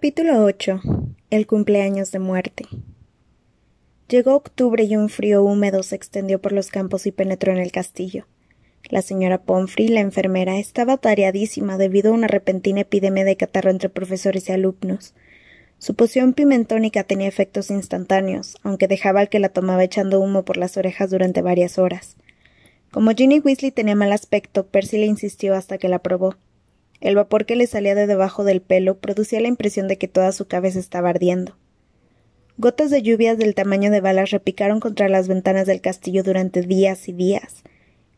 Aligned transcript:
Capítulo 0.00 0.44
8. 0.44 0.80
El 1.28 1.48
cumpleaños 1.48 2.12
de 2.12 2.20
muerte. 2.20 2.66
Llegó 4.08 4.36
octubre 4.36 4.84
y 4.84 4.94
un 4.94 5.08
frío 5.08 5.42
húmedo 5.42 5.82
se 5.82 5.96
extendió 5.96 6.40
por 6.40 6.52
los 6.52 6.70
campos 6.70 7.04
y 7.06 7.10
penetró 7.10 7.50
en 7.50 7.58
el 7.58 7.72
castillo. 7.72 8.28
La 8.90 9.02
señora 9.02 9.42
Pomfrey, 9.42 9.88
la 9.88 9.98
enfermera, 9.98 10.60
estaba 10.60 10.98
tareadísima 10.98 11.78
debido 11.78 12.12
a 12.12 12.14
una 12.14 12.28
repentina 12.28 12.82
epidemia 12.82 13.24
de 13.24 13.36
catarro 13.36 13.72
entre 13.72 13.88
profesores 13.88 14.48
y 14.48 14.52
alumnos. 14.52 15.14
Su 15.78 15.96
poción 15.96 16.32
pimentónica 16.32 17.02
tenía 17.02 17.26
efectos 17.26 17.68
instantáneos, 17.68 18.56
aunque 18.62 18.86
dejaba 18.86 19.18
al 19.18 19.28
que 19.28 19.40
la 19.40 19.48
tomaba 19.48 19.82
echando 19.82 20.20
humo 20.20 20.44
por 20.44 20.58
las 20.58 20.76
orejas 20.76 21.10
durante 21.10 21.42
varias 21.42 21.76
horas. 21.76 22.16
Como 22.92 23.10
Ginny 23.10 23.40
Weasley 23.40 23.72
tenía 23.72 23.96
mal 23.96 24.12
aspecto, 24.12 24.64
Percy 24.68 24.98
le 24.98 25.06
insistió 25.06 25.56
hasta 25.56 25.76
que 25.76 25.88
la 25.88 25.98
probó. 25.98 26.36
El 27.00 27.14
vapor 27.14 27.46
que 27.46 27.56
le 27.56 27.66
salía 27.66 27.94
de 27.94 28.06
debajo 28.06 28.44
del 28.44 28.60
pelo 28.60 28.98
producía 28.98 29.40
la 29.40 29.48
impresión 29.48 29.88
de 29.88 29.98
que 29.98 30.08
toda 30.08 30.32
su 30.32 30.46
cabeza 30.46 30.78
estaba 30.78 31.10
ardiendo. 31.10 31.56
Gotas 32.56 32.90
de 32.90 33.02
lluvias 33.02 33.38
del 33.38 33.54
tamaño 33.54 33.90
de 33.90 34.00
balas 34.00 34.30
repicaron 34.30 34.80
contra 34.80 35.08
las 35.08 35.28
ventanas 35.28 35.66
del 35.66 35.80
castillo 35.80 36.24
durante 36.24 36.62
días 36.62 37.08
y 37.08 37.12
días. 37.12 37.62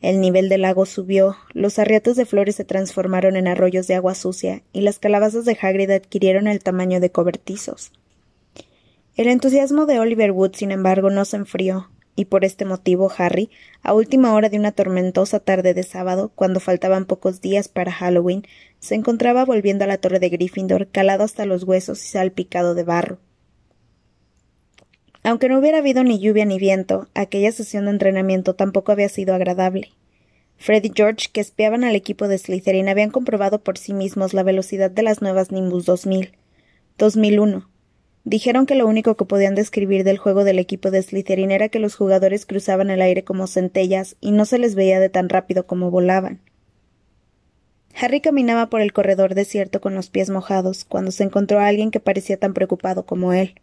El 0.01 0.23
nivel 0.23 0.49
del 0.49 0.63
lago 0.63 0.87
subió, 0.87 1.37
los 1.53 1.79
arriatos 1.79 2.17
de 2.17 2.25
flores 2.25 2.57
se 2.57 2.65
transformaron 2.65 3.37
en 3.37 3.49
arroyos 3.49 3.87
de 3.87 3.97
agua 3.97 4.15
sucia, 4.15 4.63
y 4.73 4.81
las 4.81 4.99
calabazas 4.99 5.45
de 5.45 5.59
Hagrid 5.61 5.91
adquirieron 5.91 6.49
el 6.49 6.63
tamaño 6.63 7.01
de 7.01 7.11
cobertizos. 7.11 7.93
El 9.15 9.29
entusiasmo 9.29 9.85
de 9.85 9.99
Oliver 9.99 10.33
Wood, 10.33 10.55
sin 10.55 10.71
embargo, 10.71 11.11
no 11.11 11.27
se 11.27 11.37
enfrió, 11.37 11.91
y 12.21 12.27
por 12.27 12.45
este 12.45 12.67
motivo 12.67 13.11
Harry, 13.17 13.49
a 13.83 13.95
última 13.95 14.35
hora 14.35 14.51
de 14.51 14.59
una 14.59 14.73
tormentosa 14.73 15.41
tarde 15.41 15.73
de 15.73 15.83
sábado, 15.83 16.31
cuando 16.35 16.61
faltaban 16.61 17.07
pocos 17.07 17.41
días 17.41 17.69
para 17.69 17.93
Halloween, 17.93 18.47
se 18.79 18.95
encontraba 18.95 19.47
volviendo 19.47 19.85
a 19.85 19.87
la 19.87 19.97
torre 19.97 20.19
de 20.19 20.29
Gryffindor 20.29 20.89
calado 20.89 21.25
hasta 21.25 21.47
los 21.47 21.65
huesos 21.65 22.05
y 22.05 22.09
salpicado 22.09 22.75
de 22.75 22.85
barro. 22.85 23.19
Aunque 25.23 25.49
no 25.49 25.59
hubiera 25.59 25.79
habido 25.79 26.05
ni 26.05 26.21
lluvia 26.21 26.45
ni 26.45 26.59
viento, 26.59 27.09
aquella 27.15 27.53
sesión 27.53 27.87
de 27.87 27.93
entrenamiento 27.93 28.55
tampoco 28.55 28.93
había 28.93 29.09
sido 29.09 29.35
agradable. 29.35 29.89
Fred 30.59 30.85
y 30.85 30.93
George, 30.95 31.29
que 31.33 31.41
espiaban 31.41 31.85
al 31.85 31.97
equipo 31.97 32.29
de 32.29 32.37
Slytherin, 32.37 32.91
habían 32.91 33.11
comprobado 33.11 33.63
por 33.63 33.79
sí 33.79 33.95
mismos 33.95 34.35
la 34.35 34.43
velocidad 34.43 34.91
de 34.91 35.03
las 35.03 35.23
nuevas 35.23 35.53
Nimbus 35.53 35.87
2000. 35.87 36.33
2001. 36.99 37.67
Dijeron 38.25 38.67
que 38.67 38.75
lo 38.75 38.87
único 38.87 39.17
que 39.17 39.25
podían 39.25 39.55
describir 39.55 40.05
del 40.05 40.19
juego 40.19 40.45
del 40.45 40.59
equipo 40.59 40.91
de 40.91 41.03
Slytherin 41.03 41.51
era 41.51 41.71
que 41.71 41.79
los 41.79 41.95
jugadores 41.95 42.45
cruzaban 42.45 42.91
el 42.91 43.01
aire 43.01 43.25
como 43.25 43.47
centellas 43.47 44.17
y 44.21 44.33
no 44.33 44.45
se 44.45 44.59
les 44.59 44.75
veía 44.75 45.01
de 45.01 45.09
tan 45.09 45.29
rápido 45.29 45.67
como 45.67 45.91
volaban. 45.91 46.41
Harry 47.95 48.21
caminaba 48.21 48.69
por 48.69 48.83
el 48.83 48.93
corredor 48.93 49.35
desierto 49.35 49.81
con 49.81 49.95
los 49.95 50.11
pies 50.11 50.31
mojados 50.31 50.85
cuando 50.85 51.11
se 51.11 51.25
encontró 51.25 51.61
a 51.61 51.67
alguien 51.67 51.91
que 51.91 52.01
parecía 52.01 52.37
tan 52.37 52.55
preocupado 52.55 53.05
como 53.05 53.33
él. 53.33 53.55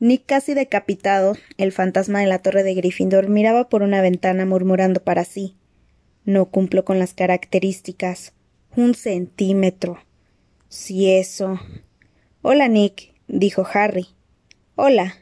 Nick 0.00 0.26
casi 0.26 0.54
decapitado, 0.54 1.36
el 1.56 1.72
fantasma 1.72 2.20
de 2.20 2.26
la 2.26 2.40
torre 2.40 2.62
de 2.62 2.74
Gryffindor, 2.74 3.28
miraba 3.28 3.68
por 3.68 3.82
una 3.82 4.00
ventana 4.00 4.44
murmurando 4.44 5.02
para 5.02 5.24
sí. 5.24 5.56
No 6.24 6.46
cumplo 6.46 6.84
con 6.84 6.98
las 6.98 7.14
características. 7.14 8.32
Un 8.76 8.94
centímetro. 8.94 9.98
Si 10.68 11.10
eso. 11.10 11.58
Hola, 12.42 12.68
Nick, 12.68 13.14
dijo 13.28 13.66
Harry. 13.72 14.08
Hola. 14.74 15.14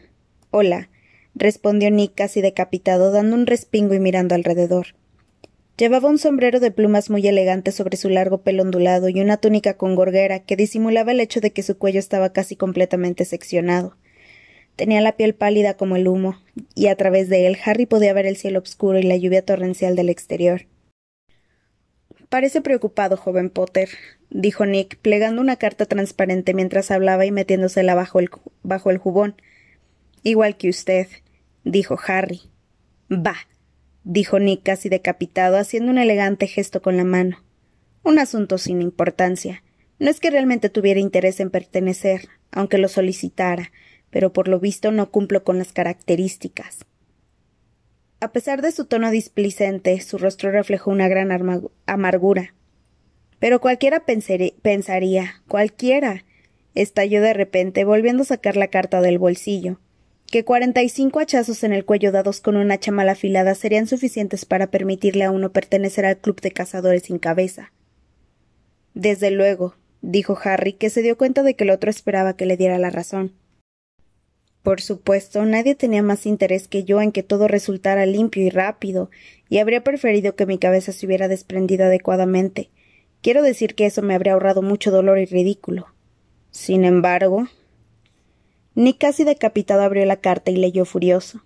Hola, 0.51 0.89
respondió 1.35 1.91
Nick 1.91 2.15
casi 2.15 2.41
decapitado, 2.41 3.11
dando 3.11 3.37
un 3.37 3.47
respingo 3.47 3.93
y 3.95 4.01
mirando 4.01 4.35
alrededor. 4.35 4.95
Llevaba 5.77 6.09
un 6.09 6.19
sombrero 6.19 6.61
de 6.61 6.71
plumas 6.71 7.11
muy 7.11 7.27
elegante 7.27 7.73
sobre 7.73 7.99
su 7.99 8.09
largo 8.09 8.39
pelo 8.39 8.63
ondulado 8.63 9.11
y 9.11 9.21
una 9.21 9.37
túnica 9.37 9.75
con 9.75 9.95
gorguera 9.95 10.39
que 10.41 10.57
disimulaba 10.57 11.13
el 11.13 11.21
hecho 11.21 11.41
de 11.41 11.51
que 11.51 11.63
su 11.63 11.77
cuello 11.77 11.99
estaba 11.99 12.33
casi 12.33 12.57
completamente 12.57 13.27
seccionado. 13.27 13.97
Tenía 14.77 15.03
la 15.03 15.17
piel 15.17 15.35
pálida 15.35 15.75
como 15.75 15.97
el 15.97 16.09
humo, 16.09 16.39
y 16.75 16.87
a 16.87 16.97
través 16.97 17.29
de 17.29 17.47
él 17.47 17.59
Harry 17.65 17.85
podía 17.85 18.15
ver 18.15 18.25
el 18.25 18.37
cielo 18.37 18.61
oscuro 18.61 18.99
y 18.99 19.03
la 19.03 19.17
lluvia 19.17 19.45
torrencial 19.45 19.97
del 19.97 20.09
exterior. 20.09 20.63
Parece 22.29 22.61
preocupado, 22.61 23.17
joven 23.17 23.51
Potter, 23.51 23.89
dijo 24.31 24.67
Nick, 24.67 24.99
plegando 24.99 25.41
una 25.41 25.57
carta 25.57 25.87
transparente 25.87 26.55
mientras 26.55 26.91
hablaba 26.91 27.25
y 27.25 27.31
metiéndosela 27.31 27.95
bajo 27.95 28.19
el, 28.19 28.31
bajo 28.63 28.91
el 28.91 28.99
jubón. 28.99 29.37
Igual 30.23 30.57
que 30.57 30.69
usted, 30.69 31.07
dijo 31.63 31.99
Harry. 32.07 32.43
Bah, 33.09 33.47
dijo 34.03 34.41
Nick 34.41 34.65
casi 34.65 34.89
decapitado, 34.89 35.57
haciendo 35.57 35.93
un 35.93 35.99
elegante 35.99 36.49
gesto 36.49 36.83
con 36.83 36.97
la 36.97 37.05
mano. 37.05 37.45
Un 38.03 38.19
asunto 38.19 38.59
sin 38.59 38.83
importancia. 38.83 39.63
No 39.99 40.11
es 40.11 40.19
que 40.19 40.31
realmente 40.31 40.69
tuviera 40.69 41.01
interés 41.01 41.39
en 41.41 41.51
pertenecer, 41.51 42.29
aunque 42.51 42.79
lo 42.79 42.89
solicitara, 42.89 43.71
pero 44.11 44.33
por 44.33 44.49
lo 44.49 44.59
visto 44.59 44.91
no 44.91 45.11
cumplo 45.11 45.45
con 45.45 45.59
las 45.59 45.73
características. 45.73 46.87
A 48.27 48.33
pesar 48.33 48.61
de 48.61 48.73
su 48.73 48.87
tono 48.87 49.13
displicente, 49.13 50.01
su 50.01 50.19
rostro 50.19 50.51
reflejó 50.51 50.91
una 50.91 51.07
gran 51.07 51.31
amargura. 51.87 52.55
Pero 53.39 53.61
cualquiera 53.61 54.05
pensaría, 54.05 55.45
cualquiera, 55.47 56.25
estalló 56.75 57.23
de 57.23 57.35
repente, 57.35 57.85
volviendo 57.85 58.25
a 58.25 58.27
sacar 58.27 58.57
la 58.57 58.67
carta 58.67 59.01
del 59.01 59.21
bolsillo, 59.21 59.79
que 60.27 60.45
cuarenta 60.45 60.83
y 60.83 60.89
cinco 60.89 61.21
hachazos 61.21 61.63
en 61.63 61.73
el 61.73 61.85
cuello 61.85 62.11
dados 62.11 62.41
con 62.41 62.57
una 62.57 62.75
hacha 62.75 62.91
mal 62.91 63.09
afilada 63.11 63.55
serían 63.55 63.87
suficientes 63.87 64.45
para 64.45 64.73
permitirle 64.73 65.23
a 65.23 65.31
uno 65.31 65.53
pertenecer 65.53 66.05
al 66.05 66.19
club 66.19 66.41
de 66.41 66.51
cazadores 66.51 67.05
sin 67.05 67.21
cabeza. 67.21 67.73
Desde 68.93 69.31
luego, 69.31 69.77
dijo 70.03 70.37
Harry, 70.43 70.73
que 70.73 70.91
se 70.91 71.03
dio 71.03 71.17
cuenta 71.17 71.45
de 71.45 71.55
que 71.55 71.63
el 71.63 71.71
otro 71.71 71.91
esperaba 71.91 72.37
que 72.37 72.47
le 72.47 72.57
diera 72.57 72.77
la 72.79 72.91
razón. 72.91 73.35
Por 74.67 74.81
supuesto, 74.81 75.45
nadie 75.45 75.77
tenía 75.77 76.03
más 76.03 76.27
interés 76.27 76.67
que 76.67 76.83
yo 76.83 77.01
en 77.01 77.13
que 77.13 77.23
todo 77.23 77.47
resultara 77.47 78.05
limpio 78.05 78.43
y 78.43 78.51
rápido, 78.51 79.11
y 79.49 79.59
habría 79.59 79.85
preferido 79.85 80.35
que 80.35 80.45
mi 80.45 80.59
cabeza 80.59 80.91
se 80.91 81.07
hubiera 81.07 81.29
desprendido 81.29 81.85
adecuadamente. 81.85 82.71
Quiero 83.23 83.43
decir 83.43 83.77
que 83.77 83.87
eso 83.87 84.03
me 84.03 84.17
habría 84.17 84.33
ahorrado 84.33 84.63
mucho 84.63 84.91
dolor 84.91 85.21
y 85.21 85.27
ridículo. 85.27 85.87
Sin 86.51 86.85
embargo. 86.85 87.47
Nick 88.75 88.99
casi 88.99 89.23
decapitado 89.23 89.83
abrió 89.83 90.05
la 90.05 90.17
carta 90.17 90.51
y 90.51 90.57
leyó 90.57 90.85
furioso. 90.85 91.45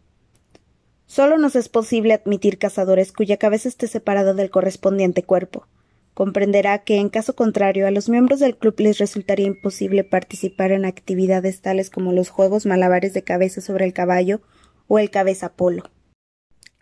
Solo 1.04 1.37
nos 1.37 1.56
es 1.56 1.69
posible 1.69 2.14
admitir 2.14 2.56
cazadores 2.56 3.12
cuya 3.12 3.37
cabeza 3.37 3.69
esté 3.69 3.87
separada 3.87 4.32
del 4.32 4.48
correspondiente 4.48 5.25
cuerpo 5.25 5.66
comprenderá 6.20 6.81
que, 6.81 6.97
en 6.98 7.08
caso 7.08 7.34
contrario, 7.34 7.86
a 7.86 7.91
los 7.91 8.10
miembros 8.10 8.41
del 8.41 8.54
club 8.54 8.75
les 8.78 8.98
resultaría 8.98 9.47
imposible 9.47 10.04
participar 10.04 10.70
en 10.70 10.84
actividades 10.84 11.62
tales 11.62 11.88
como 11.88 12.12
los 12.12 12.28
juegos 12.28 12.66
malabares 12.66 13.14
de 13.14 13.25
cabeza 13.25 13.62
sobre 13.62 13.86
el 13.86 13.94
caballo 13.94 14.42
o 14.86 14.98
el 14.98 15.08
cabeza 15.08 15.54
polo. 15.54 15.84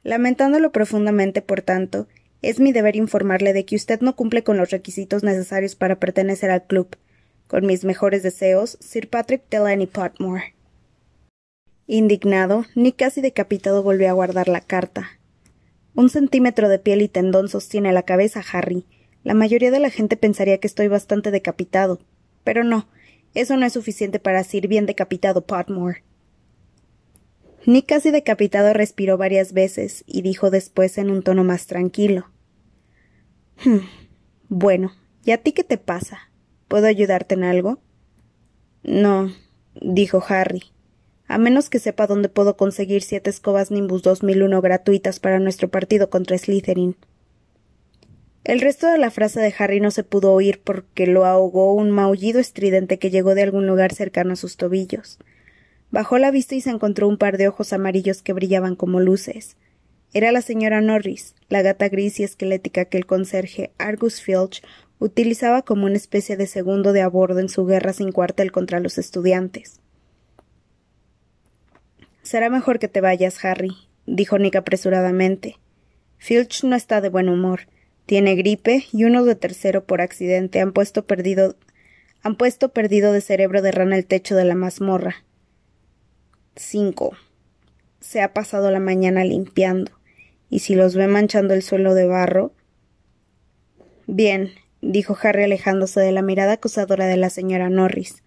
Lamentándolo 0.03 0.73
profundamente, 0.73 1.41
por 1.41 1.63
tanto, 1.63 2.09
es 2.43 2.59
mi 2.59 2.73
deber 2.73 2.97
informarle 2.97 3.53
de 3.53 3.65
que 3.65 3.77
usted 3.77 4.01
no 4.01 4.17
cumple 4.17 4.43
con 4.43 4.57
los 4.57 4.71
requisitos 4.71 5.23
necesarios 5.23 5.77
para 5.77 6.01
pertenecer 6.01 6.51
al 6.51 6.67
club. 6.67 6.97
Con 7.47 7.65
mis 7.65 7.85
mejores 7.85 8.25
deseos, 8.25 8.77
Sir 8.81 9.09
Patrick 9.09 9.49
Delaney 9.49 9.87
Potmore. 9.87 10.57
Indignado, 11.87 12.65
ni 12.75 12.91
casi 12.91 13.21
decapitado 13.21 13.85
volvió 13.85 14.09
a 14.11 14.15
guardar 14.15 14.49
la 14.49 14.63
carta. 14.63 15.11
Un 15.95 16.11
centímetro 16.11 16.69
de 16.69 16.81
piel 16.81 17.03
y 17.03 17.09
tendón 17.09 17.49
sostiene 17.49 17.93
la 17.93 18.03
cabeza, 18.03 18.43
Harry, 18.53 18.85
la 19.25 19.35
mayoría 19.35 19.71
de 19.71 19.81
la 19.81 19.91
gente 19.91 20.17
pensaría 20.17 20.59
que 20.59 20.67
estoy 20.67 20.89
bastante 20.89 21.31
decapitado. 21.31 22.01
Pero 22.45 22.65
no, 22.65 22.89
eso 23.35 23.57
no 23.57 23.67
es 23.67 23.73
suficiente 23.73 24.19
para 24.19 24.39
decir 24.39 24.69
bien 24.69 24.87
decapitado 24.87 25.45
Potmore. 25.45 26.03
Nick 27.67 27.87
casi 27.87 28.11
decapitado 28.11 28.73
respiró 28.73 29.19
varias 29.19 29.53
veces 29.53 30.05
y 30.07 30.23
dijo 30.23 30.51
después 30.51 30.97
en 30.97 31.11
un 31.11 31.23
tono 31.23 31.45
más 31.45 31.67
tranquilo. 31.67 32.31
Hmm, 33.65 33.81
bueno, 34.49 34.93
¿y 35.25 35.33
a 35.33 35.39
ti 35.39 35.53
qué 35.53 35.65
te 35.65 35.77
pasa? 35.77 36.31
¿Puedo 36.69 36.87
ayudarte 36.87 37.35
en 37.35 37.45
algo? 37.45 37.79
No, 38.83 39.31
dijo 39.75 40.23
Harry, 40.29 40.63
a 41.27 41.37
menos 41.37 41.69
que 41.69 41.79
sepa 41.79 42.07
dónde 42.07 42.31
puedo 42.31 42.57
conseguir 42.57 43.03
siete 43.03 43.29
escobas 43.29 43.71
Nimbus 43.71 44.03
2001 44.03 44.63
gratuitas 44.63 45.21
para 45.21 45.39
nuestro 45.39 45.69
partido 45.69 46.09
contra 46.09 46.39
Slytherin. 46.39 46.97
El 48.49 48.63
resto 48.63 48.87
de 48.91 48.97
la 48.97 49.11
frase 49.11 49.41
de 49.41 49.55
Harry 49.59 49.79
no 49.79 49.91
se 49.91 50.05
pudo 50.05 50.33
oír 50.33 50.63
porque 50.65 51.07
lo 51.07 51.27
ahogó 51.27 51.75
un 51.75 51.91
maullido 51.91 52.41
estridente 52.41 52.99
que 52.99 53.11
llegó 53.11 53.35
de 53.35 53.43
algún 53.43 53.67
lugar 53.67 53.93
cercano 53.93 54.33
a 54.33 54.37
sus 54.37 54.57
tobillos. 54.57 55.19
Bajó 55.91 56.17
la 56.17 56.31
vista 56.31 56.55
y 56.55 56.63
se 56.63 56.71
encontró 56.71 57.09
un 57.09 57.19
par 57.19 57.37
de 57.37 57.47
ojos 57.47 57.75
amarillos 57.75 58.23
que 58.23 58.33
brillaban 58.33 58.75
como 58.75 59.01
luces. 59.01 59.59
Era 60.15 60.33
la 60.33 60.41
señora 60.41 60.81
Norris, 60.81 61.35
la 61.51 61.61
gata 61.61 61.91
gris 61.91 62.21
y 62.21 62.25
esquelética 62.25 62.87
que 62.87 62.97
el 62.97 63.05
conserje 63.05 63.71
Argus 63.77 64.23
Filch 64.23 64.63
utilizaba 64.99 65.61
como 65.61 65.85
una 65.85 65.99
especie 65.99 66.39
de 66.39 66.47
segundo 66.47 66.95
de 66.95 67.03
a 67.03 67.09
bordo 67.09 67.41
en 67.41 67.51
su 67.51 67.67
guerra 67.67 67.93
sin 67.93 68.13
cuartel 68.13 68.51
contra 68.51 68.81
los 68.81 68.97
estudiantes. 68.97 69.83
Será 72.23 72.49
mejor 72.49 72.79
que 72.79 72.89
te 72.89 73.03
vayas, 73.03 73.45
Harry, 73.45 73.77
dijo 74.07 74.39
Nick 74.39 74.57
apresuradamente. 74.57 75.59
Filch 76.17 76.65
no 76.65 76.77
está 76.77 77.03
de 77.03 77.11
buen 77.11 77.29
humor 77.29 77.69
tiene 78.09 78.37
gripe 78.37 78.87
y 78.91 79.05
uno 79.05 79.23
de 79.23 79.35
tercero 79.35 79.85
por 79.85 80.01
accidente 80.01 80.63
han 80.63 80.73
puesto 80.73 81.05
perdido 81.05 81.57
Han 82.23 82.37
puesto 82.37 82.71
perdido 82.71 83.13
de 83.13 83.21
cerebro 83.21 83.61
de 83.61 83.71
rana 83.71 83.97
el 83.97 84.07
techo 84.07 84.35
de 84.35 84.47
la 84.47 84.55
mazmorra. 84.55 85.25
5. 86.57 87.15
Se 88.01 88.23
ha 88.23 88.33
pasado 88.33 88.71
la 88.71 88.81
mañana 88.81 89.25
limpiando, 89.25 89.93
y 90.49 90.61
si 90.61 90.75
los 90.75 90.97
ve 90.97 91.07
manchando 91.07 91.53
el 91.53 91.63
suelo 91.63 91.93
de 91.93 92.07
barro. 92.07 92.55
Bien, 94.07 94.53
dijo 94.81 95.15
Harry 95.23 95.43
alejándose 95.43 96.01
de 96.01 96.13
la 96.13 96.23
mirada 96.23 96.53
acusadora 96.53 97.07
de 97.07 97.19
la 97.19 97.29
señora 97.29 97.69
Norris. 97.69 98.23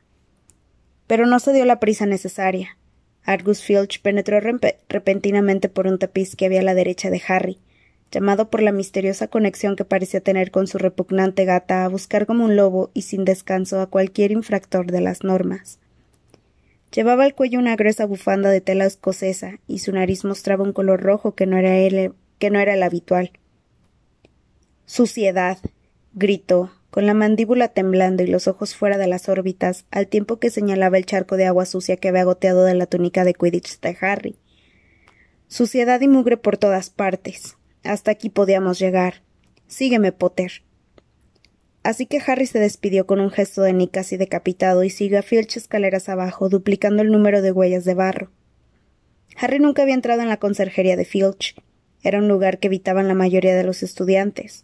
Pero 1.07 1.25
no 1.25 1.39
se 1.39 1.53
dio 1.53 1.65
la 1.65 1.79
prisa 1.79 2.05
necesaria. 2.05 2.77
Argus 3.23 3.63
Filch 3.63 3.99
penetró 4.03 4.39
repentinamente 4.89 5.69
por 5.69 5.87
un 5.87 5.97
tapiz 5.97 6.35
que 6.35 6.45
había 6.45 6.59
a 6.59 6.63
la 6.63 6.75
derecha 6.75 7.09
de 7.09 7.21
Harry, 7.27 7.57
llamado 8.11 8.49
por 8.49 8.61
la 8.61 8.71
misteriosa 8.71 9.27
conexión 9.27 9.75
que 9.75 9.85
parecía 9.85 10.19
tener 10.19 10.51
con 10.51 10.67
su 10.67 10.77
repugnante 10.77 11.45
gata 11.45 11.85
a 11.85 11.87
buscar 11.87 12.25
como 12.25 12.45
un 12.45 12.55
lobo 12.55 12.91
y 12.93 13.03
sin 13.03 13.23
descanso 13.23 13.79
a 13.79 13.87
cualquier 13.87 14.31
infractor 14.31 14.91
de 14.91 15.01
las 15.01 15.23
normas. 15.23 15.79
Llevaba 16.93 17.23
al 17.23 17.35
cuello 17.35 17.57
una 17.57 17.77
gruesa 17.77 18.05
bufanda 18.05 18.49
de 18.49 18.59
tela 18.59 18.85
escocesa 18.85 19.59
y 19.65 19.79
su 19.79 19.93
nariz 19.93 20.25
mostraba 20.25 20.63
un 20.63 20.73
color 20.73 21.01
rojo 21.01 21.35
que 21.35 21.45
no 21.45 21.57
era 21.57 21.77
el, 21.77 22.13
que 22.37 22.49
no 22.49 22.59
era 22.59 22.73
el 22.73 22.83
habitual. 22.83 23.31
Suciedad, 24.85 25.57
gritó, 26.13 26.69
con 26.89 27.05
la 27.05 27.13
mandíbula 27.13 27.69
temblando 27.69 28.23
y 28.23 28.27
los 28.27 28.49
ojos 28.49 28.75
fuera 28.75 28.97
de 28.97 29.07
las 29.07 29.29
órbitas, 29.29 29.85
al 29.89 30.07
tiempo 30.07 30.39
que 30.39 30.49
señalaba 30.49 30.97
el 30.97 31.05
charco 31.05 31.37
de 31.37 31.45
agua 31.45 31.65
sucia 31.65 31.95
que 31.95 32.09
había 32.09 32.25
goteado 32.25 32.65
de 32.65 32.75
la 32.75 32.87
túnica 32.87 33.23
de 33.23 33.33
Quidditch 33.33 33.79
de 33.79 33.97
Harry. 34.01 34.35
Suciedad 35.47 36.01
y 36.01 36.09
mugre 36.09 36.35
por 36.35 36.57
todas 36.57 36.89
partes. 36.89 37.55
Hasta 37.83 38.11
aquí 38.11 38.29
podíamos 38.29 38.79
llegar. 38.79 39.23
Sígueme, 39.67 40.11
Potter. 40.11 40.63
Así 41.83 42.05
que 42.05 42.21
Harry 42.25 42.45
se 42.45 42.59
despidió 42.59 43.07
con 43.07 43.19
un 43.19 43.31
gesto 43.31 43.63
de 43.63 43.73
Nick 43.73 43.91
casi 43.91 44.17
decapitado 44.17 44.83
y 44.83 44.91
siguió 44.91 45.19
a 45.19 45.23
Filch 45.23 45.57
escaleras 45.57 46.09
abajo, 46.09 46.47
duplicando 46.47 47.01
el 47.01 47.11
número 47.11 47.41
de 47.41 47.51
huellas 47.51 47.85
de 47.85 47.95
barro. 47.95 48.31
Harry 49.35 49.59
nunca 49.59 49.81
había 49.81 49.95
entrado 49.95 50.21
en 50.21 50.29
la 50.29 50.37
conserjería 50.37 50.95
de 50.95 51.05
Filch. 51.05 51.55
Era 52.03 52.19
un 52.19 52.27
lugar 52.27 52.59
que 52.59 52.67
evitaban 52.67 53.07
la 53.07 53.15
mayoría 53.15 53.55
de 53.55 53.63
los 53.63 53.81
estudiantes. 53.81 54.63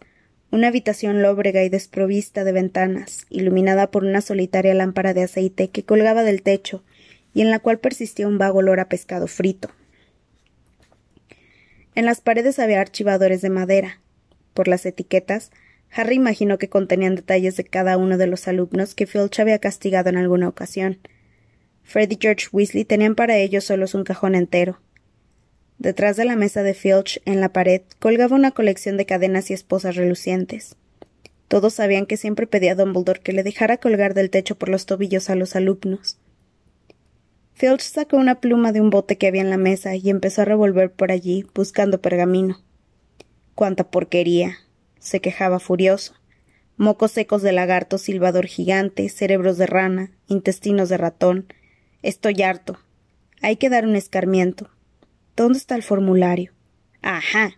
Una 0.50 0.68
habitación 0.68 1.20
lóbrega 1.20 1.64
y 1.64 1.68
desprovista 1.68 2.44
de 2.44 2.52
ventanas, 2.52 3.26
iluminada 3.30 3.90
por 3.90 4.04
una 4.04 4.20
solitaria 4.20 4.74
lámpara 4.74 5.12
de 5.12 5.24
aceite 5.24 5.70
que 5.70 5.84
colgaba 5.84 6.22
del 6.22 6.42
techo 6.42 6.84
y 7.34 7.42
en 7.42 7.50
la 7.50 7.58
cual 7.58 7.78
persistía 7.80 8.28
un 8.28 8.38
vago 8.38 8.60
olor 8.60 8.80
a 8.80 8.88
pescado 8.88 9.26
frito. 9.26 9.70
En 11.94 12.04
las 12.04 12.20
paredes 12.20 12.58
había 12.58 12.80
archivadores 12.80 13.42
de 13.42 13.50
madera. 13.50 14.00
Por 14.54 14.68
las 14.68 14.86
etiquetas, 14.86 15.50
Harry 15.90 16.16
imaginó 16.16 16.58
que 16.58 16.68
contenían 16.68 17.14
detalles 17.14 17.56
de 17.56 17.64
cada 17.64 17.96
uno 17.96 18.18
de 18.18 18.26
los 18.26 18.46
alumnos 18.48 18.94
que 18.94 19.06
Filch 19.06 19.40
había 19.40 19.58
castigado 19.58 20.08
en 20.10 20.16
alguna 20.16 20.48
ocasión. 20.48 20.98
Fred 21.82 22.10
y 22.10 22.18
George 22.20 22.48
Weasley 22.52 22.84
tenían 22.84 23.14
para 23.14 23.38
ellos 23.38 23.64
solos 23.64 23.94
un 23.94 24.04
cajón 24.04 24.34
entero. 24.34 24.80
Detrás 25.78 26.16
de 26.16 26.24
la 26.24 26.36
mesa 26.36 26.62
de 26.62 26.74
Filch, 26.74 27.22
en 27.24 27.40
la 27.40 27.52
pared, 27.52 27.82
colgaba 27.98 28.36
una 28.36 28.50
colección 28.50 28.96
de 28.96 29.06
cadenas 29.06 29.50
y 29.50 29.54
esposas 29.54 29.96
relucientes. 29.96 30.76
Todos 31.46 31.74
sabían 31.74 32.04
que 32.04 32.18
siempre 32.18 32.46
pedía 32.46 32.72
a 32.72 32.74
Dumbledore 32.74 33.20
que 33.20 33.32
le 33.32 33.42
dejara 33.42 33.78
colgar 33.78 34.12
del 34.12 34.28
techo 34.28 34.58
por 34.58 34.68
los 34.68 34.84
tobillos 34.84 35.30
a 35.30 35.34
los 35.34 35.56
alumnos. 35.56 36.18
Filch 37.58 37.80
sacó 37.80 38.18
una 38.18 38.36
pluma 38.36 38.70
de 38.70 38.80
un 38.80 38.88
bote 38.88 39.18
que 39.18 39.26
había 39.26 39.40
en 39.40 39.50
la 39.50 39.56
mesa 39.56 39.96
y 39.96 40.10
empezó 40.10 40.42
a 40.42 40.44
revolver 40.44 40.92
por 40.92 41.10
allí, 41.10 41.44
buscando 41.56 42.00
pergamino. 42.00 42.60
¡Cuánta 43.56 43.90
porquería! 43.90 44.58
se 45.00 45.18
quejaba 45.18 45.58
furioso. 45.58 46.14
Mocos 46.76 47.10
secos 47.10 47.42
de 47.42 47.50
lagarto, 47.50 47.98
silbador 47.98 48.46
gigante, 48.46 49.08
cerebros 49.08 49.58
de 49.58 49.66
rana, 49.66 50.12
intestinos 50.28 50.88
de 50.88 50.98
ratón. 50.98 51.52
Estoy 52.00 52.42
harto. 52.42 52.78
Hay 53.42 53.56
que 53.56 53.70
dar 53.70 53.86
un 53.86 53.96
escarmiento. 53.96 54.70
¿Dónde 55.34 55.58
está 55.58 55.74
el 55.74 55.82
formulario? 55.82 56.52
Ajá. 57.02 57.56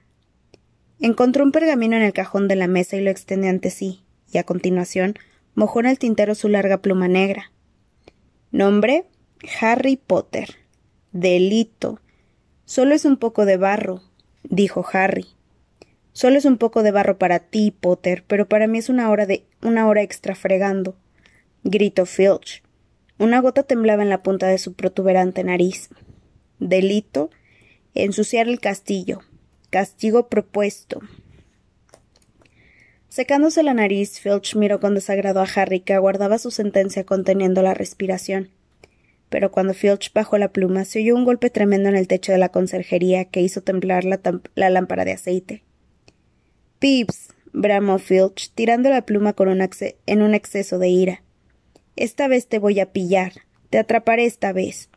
Encontró 0.99 1.45
un 1.45 1.53
pergamino 1.53 1.97
en 1.97 2.03
el 2.05 2.15
cajón 2.15 2.49
de 2.49 2.57
la 2.57 2.69
mesa 2.69 2.97
y 2.97 3.03
lo 3.03 3.11
extendió 3.11 3.51
ante 3.51 3.69
sí, 3.69 4.03
y 4.33 4.39
a 4.39 4.45
continuación 4.45 5.17
mojó 5.55 5.81
en 5.81 5.87
el 5.87 5.99
tintero 5.99 6.35
su 6.35 6.49
larga 6.49 6.79
pluma 6.79 7.07
negra. 7.07 7.53
Nombre 8.51 9.05
Harry 9.61 9.97
Potter. 9.97 10.57
Delito. 11.13 12.01
Solo 12.67 12.95
es 12.95 13.05
un 13.05 13.17
poco 13.17 13.47
de 13.47 13.57
barro, 13.57 14.03
dijo 14.45 14.85
Harry. 14.93 15.27
Solo 16.13 16.37
es 16.37 16.45
un 16.45 16.59
poco 16.59 16.83
de 16.83 16.91
barro 16.91 17.19
para 17.19 17.39
ti, 17.39 17.71
Potter, 17.71 18.25
pero 18.27 18.49
para 18.49 18.67
mí 18.67 18.79
es 18.79 18.89
una 18.89 19.11
hora 19.11 19.27
de 19.27 19.45
una 19.63 19.89
hora 19.89 20.03
extra 20.03 20.35
fregando. 20.35 20.95
gritó 21.65 22.05
Filch. 22.05 22.63
Una 23.19 23.41
gota 23.41 23.63
temblaba 23.63 24.03
en 24.03 24.11
la 24.11 24.23
punta 24.23 24.47
de 24.47 24.59
su 24.59 24.75
protuberante 24.75 25.43
nariz. 25.43 25.89
Delito 26.59 27.31
ensuciar 27.95 28.47
el 28.49 28.61
castillo. 28.61 29.21
Castigo 29.71 30.29
propuesto. 30.29 31.01
Secándose 33.09 33.63
la 33.63 33.75
nariz, 33.75 34.21
Filch 34.21 34.55
miró 34.55 34.81
con 34.81 34.95
desagrado 34.95 35.41
a 35.41 35.49
Harry, 35.55 35.81
que 35.81 35.95
aguardaba 35.95 36.39
su 36.39 36.51
sentencia 36.51 37.05
conteniendo 37.05 37.63
la 37.63 37.75
respiración. 37.75 38.51
Pero 39.31 39.51
cuando 39.51 39.73
Filch 39.73 40.13
bajó 40.13 40.37
la 40.37 40.53
pluma, 40.53 40.85
se 40.85 40.99
oyó 40.99 41.17
un 41.17 41.25
golpe 41.25 41.49
tremendo 41.49 41.89
en 41.89 41.97
el 41.97 42.09
techo 42.09 42.33
de 42.33 42.39
la 42.39 42.51
conserjería 42.51 43.25
que 43.25 43.41
hizo 43.41 43.63
temblar 43.63 44.05
la, 44.05 44.71
lámpara 44.71 45.05
de 45.05 45.13
aceite. 45.13 45.63
Pips, 46.81 47.29
bramó 47.53 47.99
Filch, 47.99 48.53
tirando 48.55 48.91
la 48.91 49.07
pluma 49.07 49.33
con 49.33 49.49
un 49.49 49.67
en 50.07 50.23
un 50.23 50.35
exceso 50.35 50.79
de 50.79 50.89
ira. 50.89 51.23
Esta 51.97 52.29
vez 52.29 52.49
te 52.49 52.59
voy 52.59 52.81
a 52.81 52.93
pillar. 52.93 53.33
Te 53.71 53.79
atraparé 53.79 54.27
esta 54.27 54.53
vez. 54.53 54.91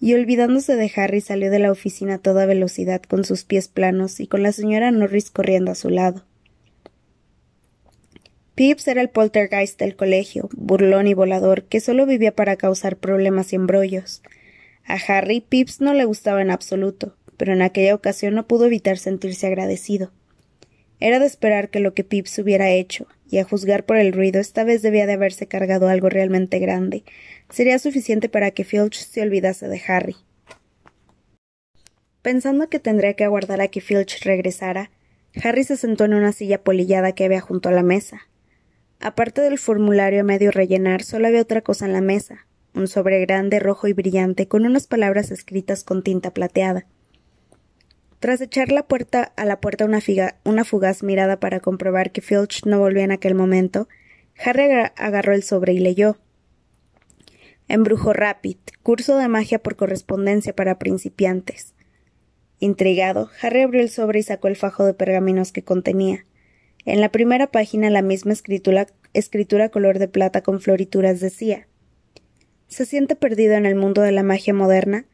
Y 0.00 0.14
olvidándose 0.14 0.76
de 0.76 0.90
Harry 0.96 1.20
salió 1.20 1.50
de 1.50 1.58
la 1.58 1.70
oficina 1.70 2.14
a 2.14 2.18
toda 2.18 2.46
velocidad 2.46 3.02
con 3.02 3.24
sus 3.24 3.44
pies 3.44 3.68
planos 3.68 4.20
y 4.20 4.26
con 4.26 4.42
la 4.42 4.52
señora 4.52 4.90
Norris 4.90 5.30
corriendo 5.30 5.72
a 5.72 5.74
su 5.74 5.90
lado. 5.90 6.25
Pips 8.56 8.88
era 8.88 9.02
el 9.02 9.10
poltergeist 9.10 9.78
del 9.78 9.96
colegio, 9.96 10.48
burlón 10.56 11.08
y 11.08 11.12
volador, 11.12 11.64
que 11.64 11.78
solo 11.78 12.06
vivía 12.06 12.34
para 12.34 12.56
causar 12.56 12.96
problemas 12.96 13.52
y 13.52 13.56
embrollos. 13.56 14.22
A 14.86 14.94
Harry 14.94 15.42
Pips 15.42 15.82
no 15.82 15.92
le 15.92 16.06
gustaba 16.06 16.40
en 16.40 16.50
absoluto, 16.50 17.18
pero 17.36 17.52
en 17.52 17.60
aquella 17.60 17.94
ocasión 17.94 18.34
no 18.34 18.46
pudo 18.46 18.64
evitar 18.64 18.96
sentirse 18.96 19.46
agradecido. 19.46 20.10
Era 21.00 21.18
de 21.18 21.26
esperar 21.26 21.68
que 21.68 21.80
lo 21.80 21.92
que 21.92 22.02
Pips 22.02 22.38
hubiera 22.38 22.70
hecho, 22.70 23.06
y 23.30 23.36
a 23.40 23.44
juzgar 23.44 23.84
por 23.84 23.98
el 23.98 24.14
ruido, 24.14 24.40
esta 24.40 24.64
vez 24.64 24.80
debía 24.80 25.04
de 25.04 25.12
haberse 25.12 25.46
cargado 25.46 25.88
algo 25.88 26.08
realmente 26.08 26.58
grande. 26.58 27.04
Sería 27.50 27.78
suficiente 27.78 28.30
para 28.30 28.52
que 28.52 28.64
Filch 28.64 29.04
se 29.04 29.20
olvidase 29.20 29.68
de 29.68 29.82
Harry. 29.86 30.16
Pensando 32.22 32.70
que 32.70 32.78
tendría 32.78 33.12
que 33.12 33.24
aguardar 33.24 33.60
a 33.60 33.68
que 33.68 33.82
Filch 33.82 34.24
regresara, 34.24 34.90
Harry 35.44 35.64
se 35.64 35.76
sentó 35.76 36.06
en 36.06 36.14
una 36.14 36.32
silla 36.32 36.64
polillada 36.64 37.12
que 37.12 37.26
había 37.26 37.42
junto 37.42 37.68
a 37.68 37.72
la 37.72 37.82
mesa. 37.82 38.22
Aparte 39.00 39.40
del 39.42 39.58
formulario 39.58 40.20
a 40.20 40.24
medio 40.24 40.50
rellenar, 40.50 41.02
solo 41.02 41.26
había 41.26 41.42
otra 41.42 41.62
cosa 41.62 41.86
en 41.86 41.92
la 41.92 42.00
mesa, 42.00 42.46
un 42.74 42.88
sobre 42.88 43.20
grande, 43.20 43.58
rojo 43.58 43.88
y 43.88 43.92
brillante, 43.92 44.48
con 44.48 44.64
unas 44.64 44.86
palabras 44.86 45.30
escritas 45.30 45.84
con 45.84 46.02
tinta 46.02 46.32
plateada. 46.32 46.86
Tras 48.20 48.40
echar 48.40 48.72
la 48.72 48.86
puerta 48.86 49.32
a 49.36 49.44
la 49.44 49.60
puerta 49.60 49.84
una, 49.84 50.00
una 50.44 50.64
fugaz 50.64 51.02
mirada 51.02 51.38
para 51.38 51.60
comprobar 51.60 52.12
que 52.12 52.22
Filch 52.22 52.64
no 52.64 52.78
volvía 52.78 53.04
en 53.04 53.12
aquel 53.12 53.34
momento, 53.34 53.88
Harry 54.42 54.90
agarró 54.96 55.32
el 55.34 55.42
sobre 55.42 55.74
y 55.74 55.78
leyó. 55.78 56.18
Embrujo 57.68 58.12
Rapid, 58.12 58.58
curso 58.82 59.16
de 59.18 59.28
magia 59.28 59.58
por 59.58 59.76
correspondencia 59.76 60.54
para 60.54 60.78
principiantes. 60.78 61.74
Intrigado, 62.58 63.30
Harry 63.42 63.62
abrió 63.62 63.82
el 63.82 63.90
sobre 63.90 64.20
y 64.20 64.22
sacó 64.22 64.48
el 64.48 64.56
fajo 64.56 64.84
de 64.84 64.94
pergaminos 64.94 65.52
que 65.52 65.62
contenía. 65.62 66.24
En 66.86 67.00
la 67.00 67.10
primera 67.10 67.48
página 67.48 67.90
la 67.90 68.00
misma 68.00 68.32
escritura, 68.32 68.86
escritura 69.12 69.70
color 69.70 69.98
de 69.98 70.06
plata 70.06 70.42
con 70.42 70.60
florituras 70.60 71.18
decía 71.18 71.66
¿Se 72.68 72.86
siente 72.86 73.16
perdido 73.16 73.54
en 73.54 73.66
el 73.66 73.74
mundo 73.74 74.02
de 74.02 74.12
la 74.12 74.22
magia 74.22 74.54
moderna? 74.54 75.04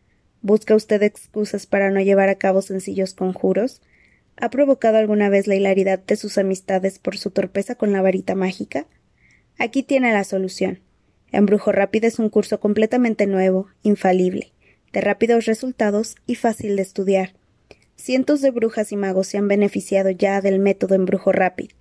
¿Busca 0.43 0.75
usted 0.75 1.03
excusas 1.03 1.67
para 1.67 1.91
no 1.91 2.01
llevar 2.03 2.29
a 2.29 2.35
cabo 2.35 2.61
sencillos 2.61 3.15
conjuros? 3.15 3.81
¿Ha 4.37 4.51
provocado 4.51 4.99
alguna 4.99 5.31
vez 5.31 5.47
la 5.47 5.55
hilaridad 5.55 5.99
de 5.99 6.17
sus 6.17 6.37
amistades 6.37 6.99
por 6.99 7.17
su 7.17 7.31
torpeza 7.31 7.75
con 7.75 7.91
la 7.93 8.03
varita 8.03 8.35
mágica? 8.35 8.87
Aquí 9.59 9.83
tiene 9.83 10.13
la 10.13 10.25
solución. 10.25 10.81
Embrujo 11.31 11.73
Rápido 11.73 12.07
es 12.07 12.19
un 12.19 12.29
curso 12.29 12.61
completamente 12.61 13.27
nuevo, 13.27 13.69
infalible, 13.83 14.53
de 14.93 15.01
rápidos 15.01 15.47
resultados 15.47 16.17
y 16.27 16.35
fácil 16.35 16.77
de 16.77 16.83
estudiar. 16.83 17.33
Cientos 17.97 18.41
de 18.41 18.51
brujas 18.51 18.93
y 18.93 18.97
magos 18.97 19.29
se 19.29 19.39
han 19.39 19.49
beneficiado 19.49 20.11
ya 20.11 20.41
del 20.41 20.59
método 20.59 20.95
Embrujo 20.95 21.33
Rápido. 21.33 21.77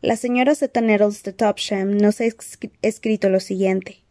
La 0.00 0.16
señora 0.16 0.54
Zeta 0.54 0.80
de 0.80 1.32
Topsham 1.32 1.96
nos 1.96 2.20
ha 2.20 2.24
escrito 2.82 3.28
lo 3.28 3.40
siguiente. 3.40 4.04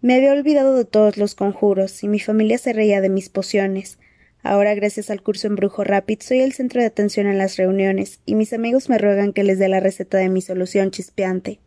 Me 0.00 0.14
había 0.14 0.32
olvidado 0.32 0.76
de 0.76 0.86
todos 0.86 1.18
los 1.18 1.34
conjuros, 1.34 2.02
y 2.02 2.08
mi 2.08 2.18
familia 2.18 2.58
se 2.58 2.72
reía 2.72 3.00
de 3.02 3.10
mis 3.10 3.28
pociones. 3.28 3.98
Ahora, 4.42 4.74
gracias 4.74 5.10
al 5.10 5.22
curso 5.22 5.46
en 5.46 5.56
Brujo 5.56 5.84
Rápid, 5.84 6.20
soy 6.22 6.40
el 6.40 6.52
centro 6.52 6.80
de 6.80 6.86
atención 6.86 7.26
en 7.26 7.38
las 7.38 7.56
reuniones, 7.56 8.20
y 8.24 8.34
mis 8.34 8.52
amigos 8.54 8.88
me 8.88 8.98
ruegan 8.98 9.32
que 9.32 9.44
les 9.44 9.58
dé 9.58 9.68
la 9.68 9.78
receta 9.78 10.16
de 10.16 10.30
mi 10.30 10.40
solución 10.40 10.90
chispeante. 10.90 11.60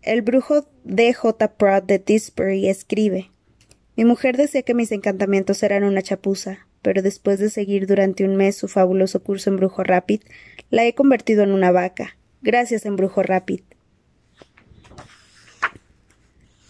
El 0.00 0.22
brujo 0.22 0.68
D. 0.84 1.12
J. 1.12 1.56
Pratt 1.56 1.84
de 1.86 1.98
Tisbury 1.98 2.68
escribe 2.68 3.32
Mi 3.96 4.04
mujer 4.04 4.36
decía 4.36 4.62
que 4.62 4.74
mis 4.74 4.92
encantamientos 4.92 5.62
eran 5.64 5.82
una 5.82 6.02
chapuza, 6.02 6.67
pero 6.88 7.02
después 7.02 7.38
de 7.38 7.50
seguir 7.50 7.86
durante 7.86 8.24
un 8.24 8.34
mes 8.36 8.56
su 8.56 8.66
fabuloso 8.66 9.22
curso 9.22 9.50
en 9.50 9.56
brujo 9.56 9.84
rápid, 9.84 10.22
la 10.70 10.86
he 10.86 10.94
convertido 10.94 11.42
en 11.42 11.52
una 11.52 11.70
vaca. 11.70 12.16
Gracias, 12.40 12.86
embrujo 12.86 13.22
rápid. 13.22 13.60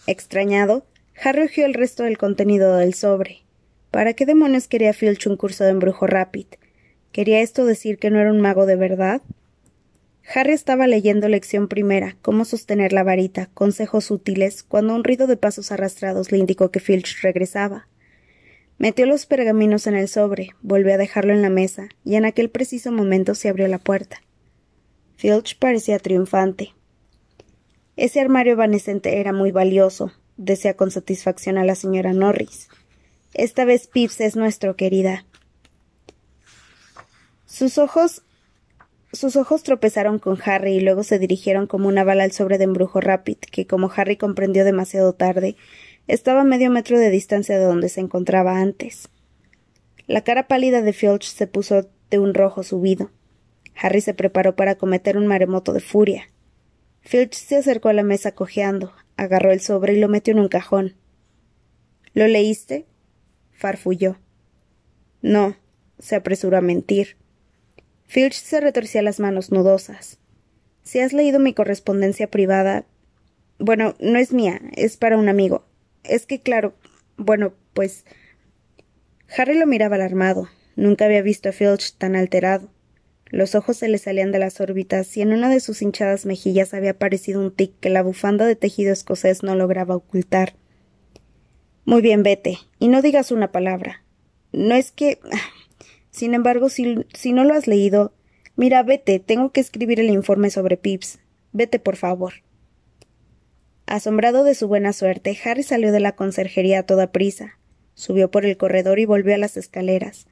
Extrañado, 0.07 0.85
Harry 1.23 1.43
ojeó 1.43 1.65
el 1.65 1.73
resto 1.73 2.03
del 2.03 2.17
contenido 2.17 2.75
del 2.75 2.95
sobre. 2.95 3.43
¿Para 3.91 4.13
qué 4.13 4.25
demonios 4.25 4.67
quería 4.67 4.91
Filch 4.91 5.25
un 5.25 5.37
curso 5.37 5.63
de 5.63 5.69
embrujo 5.69 6.05
rápid? 6.05 6.47
¿Quería 7.13 7.39
esto 7.39 7.65
decir 7.65 7.97
que 7.97 8.09
no 8.09 8.19
era 8.19 8.33
un 8.33 8.41
mago 8.41 8.65
de 8.65 8.75
verdad? 8.75 9.21
Harry 10.35 10.51
estaba 10.51 10.85
leyendo 10.85 11.29
lección 11.29 11.69
primera, 11.69 12.17
cómo 12.21 12.43
sostener 12.43 12.91
la 12.91 13.03
varita, 13.03 13.49
consejos 13.53 14.11
útiles, 14.11 14.63
cuando 14.63 14.95
un 14.95 15.05
ruido 15.05 15.27
de 15.27 15.37
pasos 15.37 15.71
arrastrados 15.71 16.33
le 16.33 16.39
indicó 16.39 16.71
que 16.71 16.81
Filch 16.81 17.21
regresaba. 17.21 17.87
Metió 18.79 19.05
los 19.05 19.25
pergaminos 19.25 19.87
en 19.87 19.95
el 19.95 20.07
sobre, 20.07 20.55
volvió 20.61 20.93
a 20.93 20.97
dejarlo 20.97 21.33
en 21.33 21.41
la 21.41 21.49
mesa, 21.49 21.89
y 22.05 22.15
en 22.15 22.23
aquel 22.23 22.49
preciso 22.49 22.93
momento 22.93 23.35
se 23.35 23.49
abrió 23.49 23.67
la 23.67 23.77
puerta. 23.77 24.21
Filch 25.17 25.59
parecía 25.59 25.99
triunfante. 25.99 26.73
Ese 27.97 28.21
armario 28.21 28.53
evanescente 28.53 29.19
era 29.19 29.33
muy 29.33 29.51
valioso, 29.51 30.13
decía 30.37 30.77
con 30.77 30.91
satisfacción 30.91 31.57
a 31.57 31.65
la 31.65 31.75
señora 31.75 32.13
Norris. 32.13 32.69
Esta 33.33 33.65
vez 33.65 33.87
Pips 33.87 34.21
es 34.21 34.37
nuestro, 34.37 34.77
querida. 34.77 35.25
Sus 37.45 37.77
ojos 37.77 38.23
sus 39.11 39.35
ojos 39.35 39.63
tropezaron 39.63 40.19
con 40.19 40.37
Harry 40.45 40.75
y 40.75 40.81
luego 40.81 41.01
se 41.01 41.17
dirigieron 41.17 41.65
como 41.65 41.87
una 41.87 42.03
bala 42.03 42.23
al 42.23 42.31
sobre 42.31 42.59
de 42.59 42.65
embrujo 42.65 43.01
Rapid, 43.01 43.37
que, 43.51 43.65
como 43.65 43.91
Harry 43.95 44.17
comprendió 44.17 44.63
demasiado 44.63 45.13
tarde, 45.13 45.55
estaba 46.09 46.41
a 46.41 46.43
medio 46.43 46.71
metro 46.71 46.97
de 46.97 47.11
distancia 47.11 47.59
de 47.59 47.65
donde 47.65 47.87
se 47.87 48.01
encontraba 48.01 48.59
antes. 48.59 49.09
La 50.07 50.23
cara 50.23 50.47
pálida 50.47 50.81
de 50.81 50.91
Filch 50.91 51.25
se 51.25 51.45
puso 51.45 51.87
de 52.09 52.17
un 52.17 52.33
rojo 52.33 52.63
subido. 52.63 53.11
Harry 53.75 54.01
se 54.01 54.15
preparó 54.15 54.55
para 54.55 54.75
cometer 54.75 55.17
un 55.17 55.27
maremoto 55.27 55.71
de 55.71 55.81
furia. 55.81 56.31
Filch 57.01 57.35
se 57.35 57.57
acercó 57.57 57.89
a 57.89 57.93
la 57.93 58.01
mesa 58.01 58.31
cojeando, 58.33 58.91
agarró 59.17 59.51
el 59.51 59.61
sobre 59.61 59.93
y 59.93 59.99
lo 59.99 60.09
metió 60.09 60.33
en 60.33 60.39
un 60.39 60.47
cajón. 60.47 60.95
¿Lo 62.15 62.27
leíste? 62.27 62.87
farfulló. 63.51 64.17
No, 65.21 65.57
se 65.99 66.15
apresuró 66.15 66.57
a 66.57 66.61
mentir. 66.61 67.17
Filch 68.07 68.33
se 68.33 68.59
retorcía 68.61 69.03
las 69.03 69.19
manos 69.19 69.51
nudosas. 69.51 70.17
Si 70.81 70.99
has 71.01 71.13
leído 71.13 71.39
mi 71.39 71.53
correspondencia 71.53 72.31
privada. 72.31 72.87
Bueno, 73.59 73.93
no 73.99 74.17
es 74.17 74.33
mía, 74.33 74.59
es 74.75 74.97
para 74.97 75.15
un 75.15 75.29
amigo. 75.29 75.68
Es 76.03 76.25
que, 76.25 76.39
claro. 76.39 76.73
Bueno, 77.17 77.53
pues. 77.73 78.05
Harry 79.37 79.57
lo 79.57 79.67
miraba 79.67 79.95
alarmado. 79.95 80.49
Nunca 80.75 81.05
había 81.05 81.21
visto 81.21 81.49
a 81.49 81.51
Filch 81.51 81.93
tan 81.97 82.15
alterado. 82.15 82.69
Los 83.31 83.53
ojos 83.53 83.77
se 83.77 83.87
le 83.87 83.99
salían 83.99 84.31
de 84.31 84.39
las 84.39 84.59
órbitas 84.59 85.15
y 85.15 85.21
en 85.21 85.33
una 85.33 85.49
de 85.49 85.59
sus 85.59 85.81
hinchadas 85.81 86.25
mejillas 86.25 86.73
había 86.73 86.91
aparecido 86.91 87.41
un 87.41 87.51
tic 87.51 87.73
que 87.79 87.89
la 87.89 88.01
bufanda 88.01 88.45
de 88.45 88.55
tejido 88.55 88.91
escocés 88.91 89.43
no 89.43 89.55
lograba 89.55 89.95
ocultar. 89.95 90.55
Muy 91.85 92.01
bien, 92.01 92.23
vete, 92.23 92.57
y 92.79 92.87
no 92.87 93.01
digas 93.01 93.31
una 93.31 93.51
palabra. 93.51 94.03
No 94.51 94.75
es 94.75 94.91
que. 94.91 95.19
Sin 96.11 96.33
embargo, 96.33 96.69
si, 96.69 97.05
si 97.13 97.33
no 97.33 97.43
lo 97.43 97.53
has 97.53 97.67
leído, 97.67 98.13
mira, 98.55 98.81
vete, 98.81 99.19
tengo 99.19 99.51
que 99.51 99.61
escribir 99.61 99.99
el 99.99 100.09
informe 100.09 100.49
sobre 100.49 100.75
Pips. 100.75 101.19
Vete, 101.51 101.77
por 101.79 101.97
favor. 101.97 102.33
Asombrado 103.89 104.43
de 104.43 104.53
su 104.53 104.67
buena 104.67 104.93
suerte, 104.93 105.35
Harry 105.43 105.63
salió 105.63 105.91
de 105.91 105.99
la 105.99 106.11
conserjería 106.11 106.81
a 106.81 106.83
toda 106.83 107.11
prisa. 107.11 107.57
Subió 107.95 108.29
por 108.29 108.45
el 108.45 108.55
corredor 108.55 108.99
y 108.99 109.05
volvió 109.05 109.33
a 109.33 109.39
las 109.39 109.57
escaleras. 109.57 110.27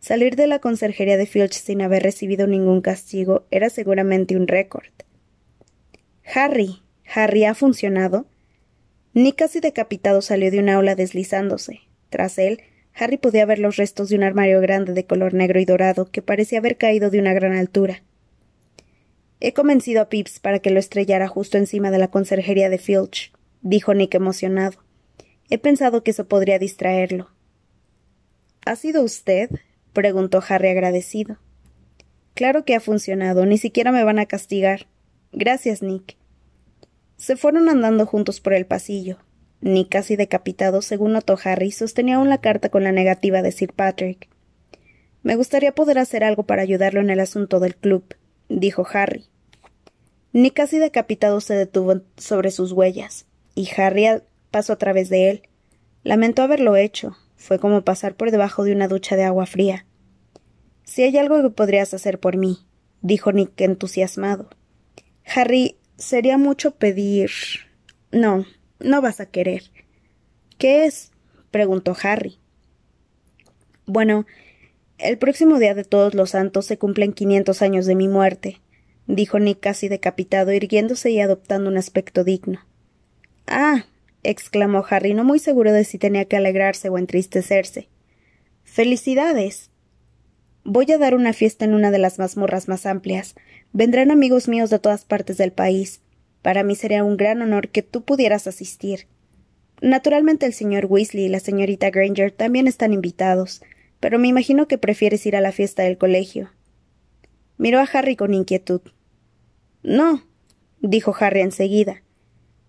Salir 0.00 0.34
de 0.34 0.48
la 0.48 0.58
conserjería 0.58 1.16
de 1.16 1.26
Filch 1.26 1.52
sin 1.52 1.82
haber 1.82 2.02
recibido 2.02 2.48
ningún 2.48 2.80
castigo 2.80 3.46
era 3.52 3.70
seguramente 3.70 4.34
un 4.34 4.48
récord. 4.48 4.90
Harry. 6.34 6.82
Harry 7.14 7.44
ha 7.44 7.54
funcionado. 7.54 8.26
Nick 9.14 9.36
casi 9.36 9.60
decapitado 9.60 10.20
salió 10.20 10.50
de 10.50 10.58
un 10.58 10.68
aula 10.68 10.96
deslizándose. 10.96 11.82
Tras 12.10 12.38
él, 12.38 12.60
Harry 12.92 13.18
podía 13.18 13.46
ver 13.46 13.60
los 13.60 13.76
restos 13.76 14.08
de 14.08 14.16
un 14.16 14.24
armario 14.24 14.60
grande 14.60 14.94
de 14.94 15.06
color 15.06 15.32
negro 15.32 15.60
y 15.60 15.64
dorado 15.64 16.10
que 16.10 16.22
parecía 16.22 16.58
haber 16.58 16.76
caído 16.76 17.08
de 17.10 17.20
una 17.20 17.34
gran 17.34 17.52
altura. 17.52 18.02
He 19.40 19.52
convencido 19.52 20.00
a 20.00 20.08
Pips 20.08 20.40
para 20.40 20.58
que 20.58 20.70
lo 20.70 20.78
estrellara 20.78 21.28
justo 21.28 21.58
encima 21.58 21.90
de 21.90 21.98
la 21.98 22.08
conserjería 22.08 22.68
de 22.68 22.78
Filch, 22.78 23.32
dijo 23.60 23.94
Nick 23.94 24.14
emocionado. 24.14 24.78
He 25.50 25.58
pensado 25.58 26.02
que 26.02 26.12
eso 26.12 26.26
podría 26.26 26.58
distraerlo. 26.58 27.30
¿Ha 28.64 28.76
sido 28.76 29.02
usted? 29.02 29.50
preguntó 29.92 30.42
Harry 30.48 30.68
agradecido. 30.68 31.38
Claro 32.34 32.64
que 32.64 32.74
ha 32.74 32.80
funcionado, 32.80 33.46
ni 33.46 33.58
siquiera 33.58 33.92
me 33.92 34.04
van 34.04 34.18
a 34.18 34.26
castigar. 34.26 34.86
Gracias, 35.32 35.82
Nick. 35.82 36.16
Se 37.16 37.36
fueron 37.36 37.68
andando 37.68 38.04
juntos 38.06 38.40
por 38.40 38.54
el 38.54 38.66
pasillo 38.66 39.18
ni 39.60 39.86
casi 39.86 40.16
decapitado, 40.16 40.82
según 40.82 41.12
notó 41.12 41.38
Harry, 41.42 41.70
sostenía 41.70 42.16
aún 42.16 42.28
la 42.28 42.40
carta 42.40 42.68
con 42.68 42.84
la 42.84 42.92
negativa 42.92 43.42
de 43.42 43.52
Sir 43.52 43.72
Patrick. 43.72 44.28
Me 45.22 45.36
gustaría 45.36 45.74
poder 45.74 45.98
hacer 45.98 46.24
algo 46.24 46.44
para 46.44 46.62
ayudarlo 46.62 47.00
en 47.00 47.10
el 47.10 47.20
asunto 47.20 47.58
del 47.58 47.74
club, 47.74 48.14
dijo 48.48 48.86
Harry. 48.92 49.26
Ni 50.32 50.50
casi 50.50 50.78
decapitado 50.78 51.40
se 51.40 51.54
detuvo 51.54 52.02
sobre 52.16 52.50
sus 52.50 52.72
huellas, 52.72 53.26
y 53.54 53.68
Harry 53.76 54.06
pasó 54.50 54.74
a 54.74 54.78
través 54.78 55.08
de 55.08 55.30
él. 55.30 55.42
Lamentó 56.02 56.42
haberlo 56.42 56.76
hecho. 56.76 57.16
Fue 57.36 57.58
como 57.58 57.82
pasar 57.82 58.14
por 58.14 58.30
debajo 58.30 58.64
de 58.64 58.72
una 58.72 58.88
ducha 58.88 59.16
de 59.16 59.24
agua 59.24 59.46
fría. 59.46 59.86
Si 60.84 61.02
hay 61.02 61.16
algo 61.18 61.42
que 61.42 61.50
podrías 61.50 61.92
hacer 61.94 62.20
por 62.20 62.36
mí, 62.36 62.66
dijo 63.02 63.32
Nick 63.32 63.60
entusiasmado. 63.60 64.48
Harry, 65.24 65.76
sería 65.96 66.38
mucho 66.38 66.72
pedir. 66.72 67.30
No, 68.12 68.46
no 68.78 69.02
vas 69.02 69.20
a 69.20 69.26
querer. 69.26 69.64
¿Qué 70.58 70.84
es? 70.86 71.12
preguntó 71.50 71.96
Harry. 72.02 72.38
Bueno, 73.86 74.26
el 74.98 75.18
próximo 75.18 75.58
día 75.58 75.74
de 75.74 75.84
todos 75.84 76.14
los 76.14 76.30
santos 76.30 76.66
se 76.66 76.78
cumplen 76.78 77.12
quinientos 77.12 77.62
años 77.62 77.86
de 77.86 77.94
mi 77.94 78.08
muerte, 78.08 78.60
dijo 79.06 79.38
Nick 79.38 79.60
casi 79.60 79.88
decapitado, 79.88 80.52
irguiéndose 80.52 81.10
y 81.10 81.20
adoptando 81.20 81.70
un 81.70 81.76
aspecto 81.76 82.24
digno. 82.24 82.60
Ah, 83.46 83.86
exclamó 84.22 84.84
Harry, 84.88 85.14
no 85.14 85.24
muy 85.24 85.38
seguro 85.38 85.72
de 85.72 85.84
si 85.84 85.98
tenía 85.98 86.24
que 86.24 86.36
alegrarse 86.36 86.88
o 86.88 86.98
entristecerse. 86.98 87.88
Felicidades. 88.64 89.70
Voy 90.64 90.90
a 90.90 90.98
dar 90.98 91.14
una 91.14 91.32
fiesta 91.32 91.64
en 91.64 91.74
una 91.74 91.90
de 91.90 91.98
las 91.98 92.18
mazmorras 92.18 92.66
más 92.66 92.86
amplias. 92.86 93.36
Vendrán 93.72 94.10
amigos 94.10 94.48
míos 94.48 94.70
de 94.70 94.80
todas 94.80 95.04
partes 95.04 95.36
del 95.36 95.52
país. 95.52 96.00
Para 96.42 96.64
mí 96.64 96.74
sería 96.74 97.04
un 97.04 97.16
gran 97.16 97.40
honor 97.42 97.68
que 97.68 97.82
tú 97.82 98.02
pudieras 98.02 98.46
asistir. 98.46 99.06
Naturalmente 99.80 100.46
el 100.46 100.54
señor 100.54 100.86
Weasley 100.86 101.26
y 101.26 101.28
la 101.28 101.40
señorita 101.40 101.90
Granger 101.90 102.32
también 102.32 102.66
están 102.66 102.92
invitados, 102.92 103.62
pero 104.06 104.20
me 104.20 104.28
imagino 104.28 104.68
que 104.68 104.78
prefieres 104.78 105.26
ir 105.26 105.34
a 105.34 105.40
la 105.40 105.50
fiesta 105.50 105.82
del 105.82 105.98
colegio. 105.98 106.52
Miró 107.58 107.80
a 107.80 107.88
Harry 107.92 108.14
con 108.14 108.34
inquietud. 108.34 108.80
No, 109.82 110.24
dijo 110.80 111.12
Harry 111.18 111.40
enseguida. 111.40 112.04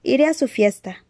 Iré 0.01 0.25
a 0.25 0.33
su 0.33 0.47
fiesta. 0.47 1.05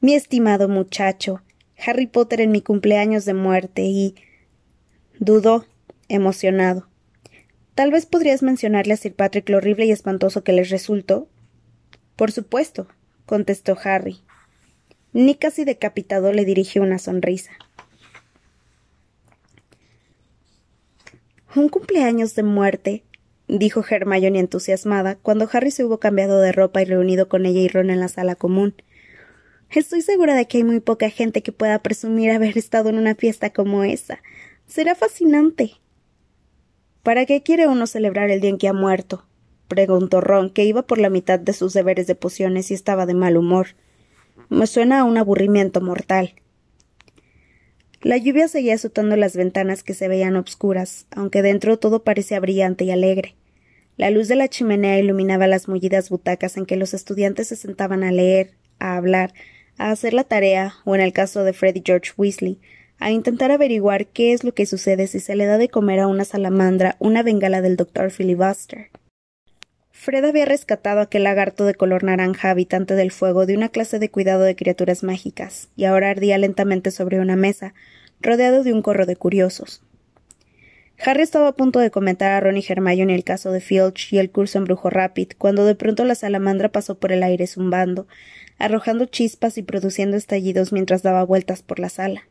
Mi 0.00 0.14
estimado 0.14 0.68
muchacho, 0.68 1.42
Harry 1.76 2.06
Potter 2.06 2.40
en 2.40 2.52
mi 2.52 2.60
cumpleaños 2.60 3.24
de 3.24 3.34
muerte 3.34 3.82
y. 3.82 4.14
dudó, 5.18 5.66
emocionado. 6.06 6.88
Tal 7.74 7.90
vez 7.90 8.06
podrías 8.06 8.44
mencionarle 8.44 8.94
a 8.94 8.96
Sir 8.96 9.16
Patrick 9.16 9.48
lo 9.48 9.56
horrible 9.56 9.86
y 9.86 9.90
espantoso 9.90 10.44
que 10.44 10.52
les 10.52 10.70
resultó, 10.70 11.28
por 12.14 12.30
supuesto, 12.30 12.86
contestó 13.24 13.76
Harry. 13.82 14.20
Nick 15.12 15.40
casi 15.40 15.64
decapitado 15.64 16.32
le 16.32 16.44
dirigió 16.44 16.80
una 16.80 17.00
sonrisa. 17.00 17.50
Un 21.54 21.68
cumpleaños 21.68 22.34
de 22.34 22.42
muerte, 22.42 23.04
dijo 23.48 23.84
Hermione 23.88 24.40
entusiasmada, 24.40 25.16
cuando 25.16 25.48
Harry 25.52 25.70
se 25.70 25.84
hubo 25.84 25.98
cambiado 25.98 26.40
de 26.40 26.52
ropa 26.52 26.82
y 26.82 26.84
reunido 26.84 27.28
con 27.28 27.46
ella 27.46 27.60
y 27.60 27.68
Ron 27.68 27.90
en 27.90 28.00
la 28.00 28.08
sala 28.08 28.34
común. 28.34 28.74
Estoy 29.70 30.02
segura 30.02 30.34
de 30.34 30.46
que 30.46 30.58
hay 30.58 30.64
muy 30.64 30.80
poca 30.80 31.08
gente 31.08 31.42
que 31.42 31.52
pueda 31.52 31.78
presumir 31.80 32.30
haber 32.30 32.58
estado 32.58 32.88
en 32.88 32.98
una 32.98 33.14
fiesta 33.14 33.50
como 33.50 33.84
esa. 33.84 34.20
Será 34.66 34.94
fascinante. 34.94 35.74
¿Para 37.02 37.24
qué 37.24 37.42
quiere 37.42 37.68
uno 37.68 37.86
celebrar 37.86 38.30
el 38.30 38.40
día 38.40 38.50
en 38.50 38.58
que 38.58 38.68
ha 38.68 38.72
muerto? 38.72 39.24
preguntó 39.68 40.20
Ron, 40.20 40.50
que 40.50 40.64
iba 40.64 40.82
por 40.82 40.98
la 40.98 41.10
mitad 41.10 41.38
de 41.38 41.52
sus 41.52 41.72
deberes 41.72 42.06
de 42.06 42.14
pociones 42.14 42.70
y 42.70 42.74
estaba 42.74 43.06
de 43.06 43.14
mal 43.14 43.36
humor. 43.36 43.68
Me 44.48 44.66
suena 44.66 45.00
a 45.00 45.04
un 45.04 45.16
aburrimiento 45.16 45.80
mortal. 45.80 46.34
La 48.02 48.18
lluvia 48.18 48.46
seguía 48.48 48.74
azotando 48.74 49.16
las 49.16 49.36
ventanas 49.36 49.82
que 49.82 49.94
se 49.94 50.08
veían 50.08 50.36
obscuras, 50.36 51.06
aunque 51.10 51.42
dentro 51.42 51.78
todo 51.78 52.04
parecía 52.04 52.38
brillante 52.40 52.84
y 52.84 52.90
alegre. 52.90 53.34
La 53.96 54.10
luz 54.10 54.28
de 54.28 54.36
la 54.36 54.48
chimenea 54.48 54.98
iluminaba 54.98 55.46
las 55.46 55.68
mullidas 55.68 56.10
butacas 56.10 56.58
en 56.58 56.66
que 56.66 56.76
los 56.76 56.92
estudiantes 56.92 57.48
se 57.48 57.56
sentaban 57.56 58.04
a 58.04 58.12
leer, 58.12 58.50
a 58.78 58.96
hablar, 58.96 59.32
a 59.78 59.90
hacer 59.90 60.12
la 60.12 60.24
tarea, 60.24 60.74
o 60.84 60.94
en 60.94 61.00
el 61.00 61.14
caso 61.14 61.44
de 61.44 61.54
Freddy 61.54 61.82
George 61.84 62.12
Weasley, 62.16 62.58
a 62.98 63.10
intentar 63.10 63.50
averiguar 63.50 64.06
qué 64.06 64.32
es 64.32 64.44
lo 64.44 64.52
que 64.52 64.66
sucede 64.66 65.06
si 65.06 65.18
se 65.20 65.34
le 65.34 65.46
da 65.46 65.56
de 65.56 65.68
comer 65.68 66.00
a 66.00 66.06
una 66.06 66.24
salamandra 66.24 66.96
una 66.98 67.22
bengala 67.22 67.62
del 67.62 67.76
doctor 67.76 68.10
Filibuster. 68.10 68.90
Fred 70.06 70.24
había 70.24 70.44
rescatado 70.44 71.00
a 71.00 71.02
aquel 71.02 71.24
lagarto 71.24 71.64
de 71.64 71.74
color 71.74 72.04
naranja 72.04 72.50
habitante 72.50 72.94
del 72.94 73.10
fuego 73.10 73.44
de 73.44 73.56
una 73.56 73.70
clase 73.70 73.98
de 73.98 74.08
cuidado 74.08 74.44
de 74.44 74.54
criaturas 74.54 75.02
mágicas, 75.02 75.68
y 75.74 75.84
ahora 75.84 76.10
ardía 76.10 76.38
lentamente 76.38 76.92
sobre 76.92 77.18
una 77.18 77.34
mesa, 77.34 77.74
rodeado 78.20 78.62
de 78.62 78.72
un 78.72 78.82
corro 78.82 79.04
de 79.04 79.16
curiosos. 79.16 79.82
Harry 81.04 81.22
estaba 81.22 81.48
a 81.48 81.56
punto 81.56 81.80
de 81.80 81.90
comentar 81.90 82.30
a 82.30 82.38
Ron 82.38 82.56
y 82.56 82.64
Hermione 82.68 83.16
el 83.16 83.24
caso 83.24 83.50
de 83.50 83.60
Filch 83.60 84.12
y 84.12 84.18
el 84.18 84.30
curso 84.30 84.58
en 84.58 84.66
Brujo 84.66 84.90
Rapid, 84.90 85.30
cuando 85.38 85.64
de 85.64 85.74
pronto 85.74 86.04
la 86.04 86.14
salamandra 86.14 86.68
pasó 86.68 87.00
por 87.00 87.10
el 87.10 87.24
aire 87.24 87.48
zumbando, 87.48 88.06
arrojando 88.58 89.06
chispas 89.06 89.58
y 89.58 89.64
produciendo 89.64 90.16
estallidos 90.16 90.72
mientras 90.72 91.02
daba 91.02 91.24
vueltas 91.24 91.64
por 91.64 91.80
la 91.80 91.88
sala. 91.88 92.28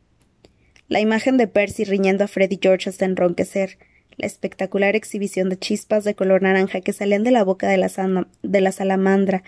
La 0.88 1.02
imagen 1.02 1.36
de 1.36 1.48
Percy 1.48 1.84
riñendo 1.84 2.24
a 2.24 2.30
Freddy 2.30 2.58
George 2.62 2.90
hasta 2.90 3.04
enronquecer, 3.04 3.78
la 4.18 4.28
espectacular 4.28 4.96
exhibición 4.96 5.50
de 5.50 5.58
chispas 5.58 6.04
de 6.04 6.16
color 6.16 6.42
naranja 6.42 6.82
que 6.82 6.94
salían 6.94 7.24
de 7.24 7.32
la 7.32 7.44
boca 7.44 7.68
de 7.68 7.78
la, 7.78 8.72
salamandra 8.72 9.44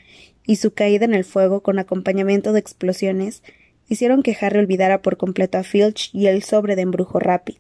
y 0.45 0.57
su 0.57 0.73
caída 0.73 1.05
en 1.05 1.13
el 1.13 1.23
fuego 1.23 1.61
con 1.61 1.79
acompañamiento 1.79 2.53
de 2.53 2.59
explosiones 2.59 3.43
hicieron 3.87 4.23
que 4.23 4.35
Harry 4.39 4.59
olvidara 4.59 5.01
por 5.01 5.17
completo 5.17 5.57
a 5.57 5.63
Filch 5.63 6.09
y 6.13 6.27
el 6.27 6.43
sobre 6.43 6.75
de 6.75 6.81
embrujo 6.81 7.19
Rapid. 7.19 7.55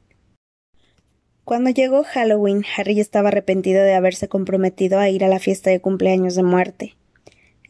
Cuando 1.45 1.69
llegó 1.69 2.03
Halloween, 2.03 2.65
Harry 2.75 2.99
estaba 2.99 3.29
arrepentido 3.29 3.81
de 3.81 3.93
haberse 3.93 4.27
comprometido 4.27 4.99
a 4.99 5.09
ir 5.09 5.23
a 5.23 5.29
la 5.29 5.39
fiesta 5.39 5.69
de 5.69 5.79
cumpleaños 5.79 6.35
de 6.35 6.43
muerte. 6.43 6.95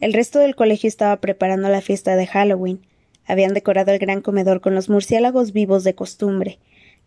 El 0.00 0.12
resto 0.12 0.40
del 0.40 0.56
colegio 0.56 0.88
estaba 0.88 1.20
preparando 1.20 1.68
la 1.68 1.80
fiesta 1.80 2.16
de 2.16 2.26
Halloween. 2.26 2.80
Habían 3.24 3.54
decorado 3.54 3.92
el 3.92 4.00
gran 4.00 4.20
comedor 4.20 4.60
con 4.60 4.74
los 4.74 4.88
murciélagos 4.88 5.52
vivos 5.52 5.84
de 5.84 5.94
costumbre. 5.94 6.58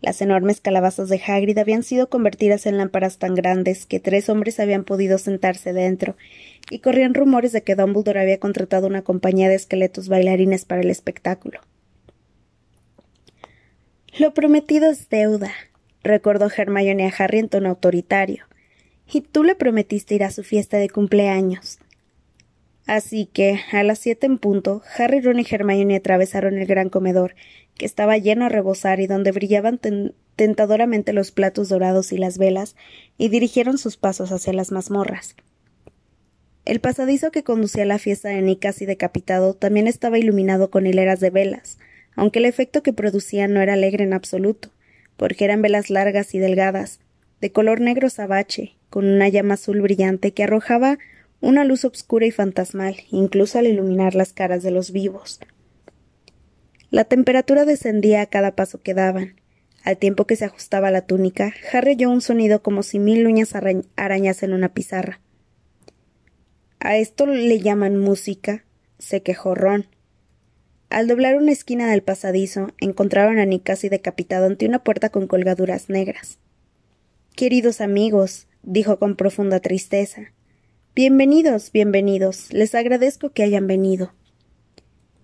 Las 0.02 0.20
enormes 0.20 0.60
calabazas 0.60 1.08
de 1.08 1.22
Hagrid 1.24 1.56
habían 1.58 1.84
sido 1.84 2.08
convertidas 2.08 2.66
en 2.66 2.76
lámparas 2.76 3.18
tan 3.18 3.36
grandes 3.36 3.86
que 3.86 4.00
tres 4.00 4.28
hombres 4.28 4.58
habían 4.58 4.82
podido 4.82 5.16
sentarse 5.16 5.72
dentro, 5.72 6.16
y 6.70 6.80
corrían 6.80 7.14
rumores 7.14 7.52
de 7.52 7.62
que 7.62 7.76
Dumbledore 7.76 8.20
había 8.20 8.40
contratado 8.40 8.88
una 8.88 9.02
compañía 9.02 9.48
de 9.48 9.54
esqueletos 9.54 10.08
bailarines 10.08 10.64
para 10.64 10.82
el 10.82 10.90
espectáculo. 10.90 11.60
Lo 14.18 14.34
prometido 14.34 14.90
es 14.90 15.08
deuda, 15.08 15.52
recordó 16.02 16.50
Hermione 16.54 17.06
a 17.06 17.12
Harry 17.16 17.38
en 17.38 17.48
tono 17.48 17.70
autoritario. 17.70 18.44
Y 19.10 19.20
tú 19.20 19.44
le 19.44 19.54
prometiste 19.54 20.14
ir 20.14 20.24
a 20.24 20.30
su 20.30 20.42
fiesta 20.42 20.78
de 20.78 20.88
cumpleaños. 20.88 21.78
Así 22.92 23.24
que, 23.24 23.58
a 23.72 23.82
las 23.84 24.00
siete 24.00 24.26
en 24.26 24.36
punto, 24.36 24.82
Harry, 24.98 25.22
Ron 25.22 25.40
y 25.40 25.46
Hermione 25.50 25.96
atravesaron 25.96 26.58
el 26.58 26.66
gran 26.66 26.90
comedor, 26.90 27.34
que 27.74 27.86
estaba 27.86 28.18
lleno 28.18 28.44
a 28.44 28.48
rebosar 28.50 29.00
y 29.00 29.06
donde 29.06 29.32
brillaban 29.32 29.80
tentadoramente 30.36 31.14
los 31.14 31.32
platos 31.32 31.70
dorados 31.70 32.12
y 32.12 32.18
las 32.18 32.36
velas, 32.36 32.76
y 33.16 33.30
dirigieron 33.30 33.78
sus 33.78 33.96
pasos 33.96 34.30
hacia 34.30 34.52
las 34.52 34.72
mazmorras. 34.72 35.36
El 36.66 36.80
pasadizo 36.80 37.30
que 37.30 37.42
conducía 37.42 37.84
a 37.84 37.86
la 37.86 37.98
fiesta 37.98 38.28
de 38.28 38.42
Nick 38.42 38.60
casi 38.60 38.84
decapitado 38.84 39.54
también 39.54 39.86
estaba 39.86 40.18
iluminado 40.18 40.70
con 40.70 40.86
hileras 40.86 41.18
de 41.20 41.30
velas, 41.30 41.78
aunque 42.14 42.40
el 42.40 42.44
efecto 42.44 42.82
que 42.82 42.92
producía 42.92 43.48
no 43.48 43.62
era 43.62 43.72
alegre 43.72 44.04
en 44.04 44.12
absoluto 44.12 44.68
porque 45.16 45.46
eran 45.46 45.62
velas 45.62 45.88
largas 45.88 46.34
y 46.34 46.38
delgadas, 46.40 47.00
de 47.40 47.52
color 47.52 47.80
negro 47.80 48.10
sabache, 48.10 48.76
con 48.90 49.06
una 49.06 49.28
llama 49.28 49.54
azul 49.54 49.80
brillante 49.80 50.32
que 50.32 50.44
arrojaba 50.44 50.98
una 51.42 51.64
luz 51.64 51.84
obscura 51.84 52.24
y 52.24 52.30
fantasmal, 52.30 52.96
incluso 53.10 53.58
al 53.58 53.66
iluminar 53.66 54.14
las 54.14 54.32
caras 54.32 54.62
de 54.62 54.70
los 54.70 54.92
vivos. 54.92 55.40
La 56.90 57.04
temperatura 57.04 57.64
descendía 57.64 58.22
a 58.22 58.26
cada 58.26 58.54
paso 58.54 58.80
que 58.80 58.94
daban. 58.94 59.34
Al 59.82 59.98
tiempo 59.98 60.26
que 60.26 60.36
se 60.36 60.44
ajustaba 60.44 60.92
la 60.92 61.02
túnica, 61.02 61.52
Harry 61.72 62.02
un 62.04 62.20
sonido 62.20 62.62
como 62.62 62.84
si 62.84 63.00
mil 63.00 63.26
uñas 63.26 63.54
arañasen 63.96 64.52
una 64.52 64.72
pizarra. 64.72 65.20
¿A 66.78 66.96
esto 66.96 67.26
le 67.26 67.58
llaman 67.58 67.98
música? 67.98 68.64
se 68.98 69.22
quejó 69.22 69.56
Ron. 69.56 69.86
Al 70.90 71.08
doblar 71.08 71.36
una 71.36 71.50
esquina 71.50 71.90
del 71.90 72.02
pasadizo, 72.02 72.68
encontraron 72.78 73.38
a 73.38 73.46
Nick 73.46 73.64
casi 73.64 73.88
decapitado 73.88 74.46
ante 74.46 74.66
una 74.66 74.84
puerta 74.84 75.08
con 75.08 75.26
colgaduras 75.26 75.88
negras. 75.88 76.38
Queridos 77.34 77.80
amigos, 77.80 78.46
dijo 78.62 78.98
con 78.98 79.16
profunda 79.16 79.58
tristeza. 79.58 80.32
Bienvenidos, 80.94 81.72
bienvenidos. 81.72 82.52
Les 82.52 82.74
agradezco 82.74 83.30
que 83.30 83.42
hayan 83.42 83.66
venido. 83.66 84.12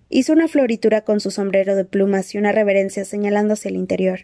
Hizo 0.09 0.33
una 0.33 0.49
floritura 0.49 1.03
con 1.03 1.21
su 1.21 1.31
sombrero 1.31 1.77
de 1.77 1.85
plumas 1.85 2.35
y 2.35 2.39
una 2.39 2.53
reverencia 2.53 3.05
señalando 3.05 3.53
hacia 3.55 3.69
el 3.69 3.77
interior. 3.77 4.21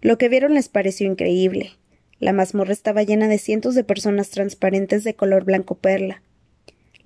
Lo 0.00 0.18
que 0.18 0.28
vieron 0.28 0.54
les 0.54 0.68
pareció 0.68 1.06
increíble. 1.06 1.70
La 2.18 2.32
mazmorra 2.32 2.72
estaba 2.72 3.04
llena 3.04 3.28
de 3.28 3.38
cientos 3.38 3.76
de 3.76 3.84
personas 3.84 4.30
transparentes 4.30 5.04
de 5.04 5.14
color 5.14 5.44
blanco 5.44 5.76
perla, 5.76 6.22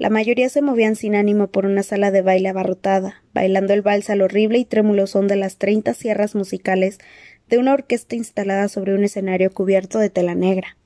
la 0.02 0.10
mayoría 0.10 0.48
se 0.48 0.62
movían 0.62 0.96
sin 0.96 1.14
ánimo 1.14 1.46
por 1.46 1.64
una 1.64 1.84
sala 1.84 2.10
de 2.10 2.22
baile 2.22 2.48
abarrotada, 2.48 3.22
bailando 3.34 3.72
el 3.72 3.82
vals 3.82 4.10
al 4.10 4.22
horrible 4.22 4.58
y 4.58 4.64
trémulo 4.64 5.06
son 5.06 5.28
de 5.28 5.36
las 5.36 5.58
treinta 5.58 5.94
sierras 5.94 6.34
musicales 6.34 6.98
de 7.48 7.58
una 7.58 7.72
orquesta 7.72 8.16
instalada 8.16 8.66
sobre 8.66 8.94
un 8.94 9.04
escenario 9.04 9.52
cubierto 9.52 10.00
de 10.00 10.10
tela 10.10 10.34
negra. 10.34 10.76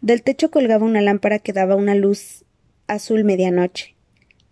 Del 0.00 0.22
techo 0.22 0.50
colgaba 0.50 0.84
una 0.84 1.00
lámpara 1.00 1.38
que 1.38 1.52
daba 1.52 1.74
una 1.74 1.94
luz 1.94 2.44
azul 2.86 3.24
medianoche. 3.24 3.94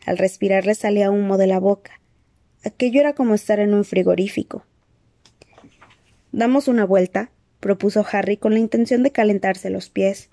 Al 0.05 0.19
respirar 0.19 0.67
le 0.67 0.75
salía 0.75 1.11
humo 1.11 1.39
de 1.39 1.47
la 1.47 1.59
boca. 1.59 2.01
Aquello 2.65 3.01
era 3.01 3.15
como 3.15 3.35
estar 3.35 3.61
en 3.61 3.75
un 3.75 3.85
frigorífico. 3.85 4.65
Damos 6.33 6.69
una 6.69 6.85
vuelta, 6.85 7.31
propuso 7.61 8.05
Harry 8.11 8.37
con 8.37 8.53
la 8.53 8.59
intención 8.59 9.03
de 9.03 9.13
calentarse 9.13 9.71
los 9.71 9.89
pies. 9.89 10.31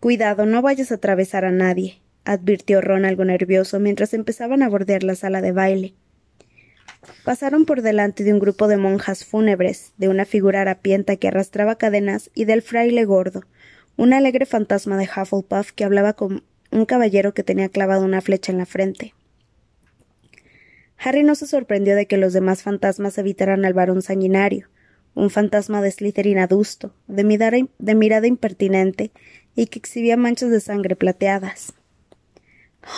Cuidado, 0.00 0.46
no 0.46 0.62
vayas 0.62 0.92
a 0.92 0.96
atravesar 0.96 1.44
a 1.44 1.52
nadie 1.52 2.02
advirtió 2.24 2.80
Ron 2.80 3.04
algo 3.04 3.24
nervioso 3.24 3.80
mientras 3.80 4.14
empezaban 4.14 4.62
a 4.62 4.68
bordear 4.68 5.02
la 5.02 5.14
sala 5.14 5.40
de 5.40 5.52
baile. 5.52 5.94
Pasaron 7.24 7.64
por 7.64 7.82
delante 7.82 8.22
de 8.22 8.32
un 8.32 8.38
grupo 8.38 8.68
de 8.68 8.76
monjas 8.76 9.24
fúnebres, 9.24 9.92
de 9.96 10.08
una 10.08 10.24
figura 10.24 10.60
harapienta 10.60 11.16
que 11.16 11.28
arrastraba 11.28 11.76
cadenas 11.76 12.30
y 12.34 12.44
del 12.44 12.62
fraile 12.62 13.04
gordo, 13.04 13.42
un 13.96 14.12
alegre 14.12 14.46
fantasma 14.46 14.96
de 14.96 15.04
Hufflepuff 15.04 15.72
que 15.72 15.84
hablaba 15.84 16.14
con 16.14 16.44
un 16.70 16.86
caballero 16.86 17.34
que 17.34 17.42
tenía 17.42 17.68
clavado 17.68 18.04
una 18.04 18.20
flecha 18.20 18.52
en 18.52 18.58
la 18.58 18.66
frente. 18.66 19.14
Harry 20.98 21.24
no 21.24 21.34
se 21.34 21.46
sorprendió 21.46 21.96
de 21.96 22.06
que 22.06 22.16
los 22.16 22.32
demás 22.32 22.62
fantasmas 22.62 23.18
evitaran 23.18 23.64
al 23.64 23.74
varón 23.74 24.02
sanguinario, 24.02 24.68
un 25.14 25.30
fantasma 25.30 25.82
de 25.82 25.90
Slytherin 25.90 26.38
adusto, 26.38 26.94
de 27.06 27.24
mirada, 27.24 27.58
de 27.78 27.94
mirada 27.94 28.26
impertinente 28.26 29.10
y 29.54 29.66
que 29.66 29.78
exhibía 29.78 30.16
manchas 30.16 30.50
de 30.50 30.60
sangre 30.60 30.96
plateadas. 30.96 31.74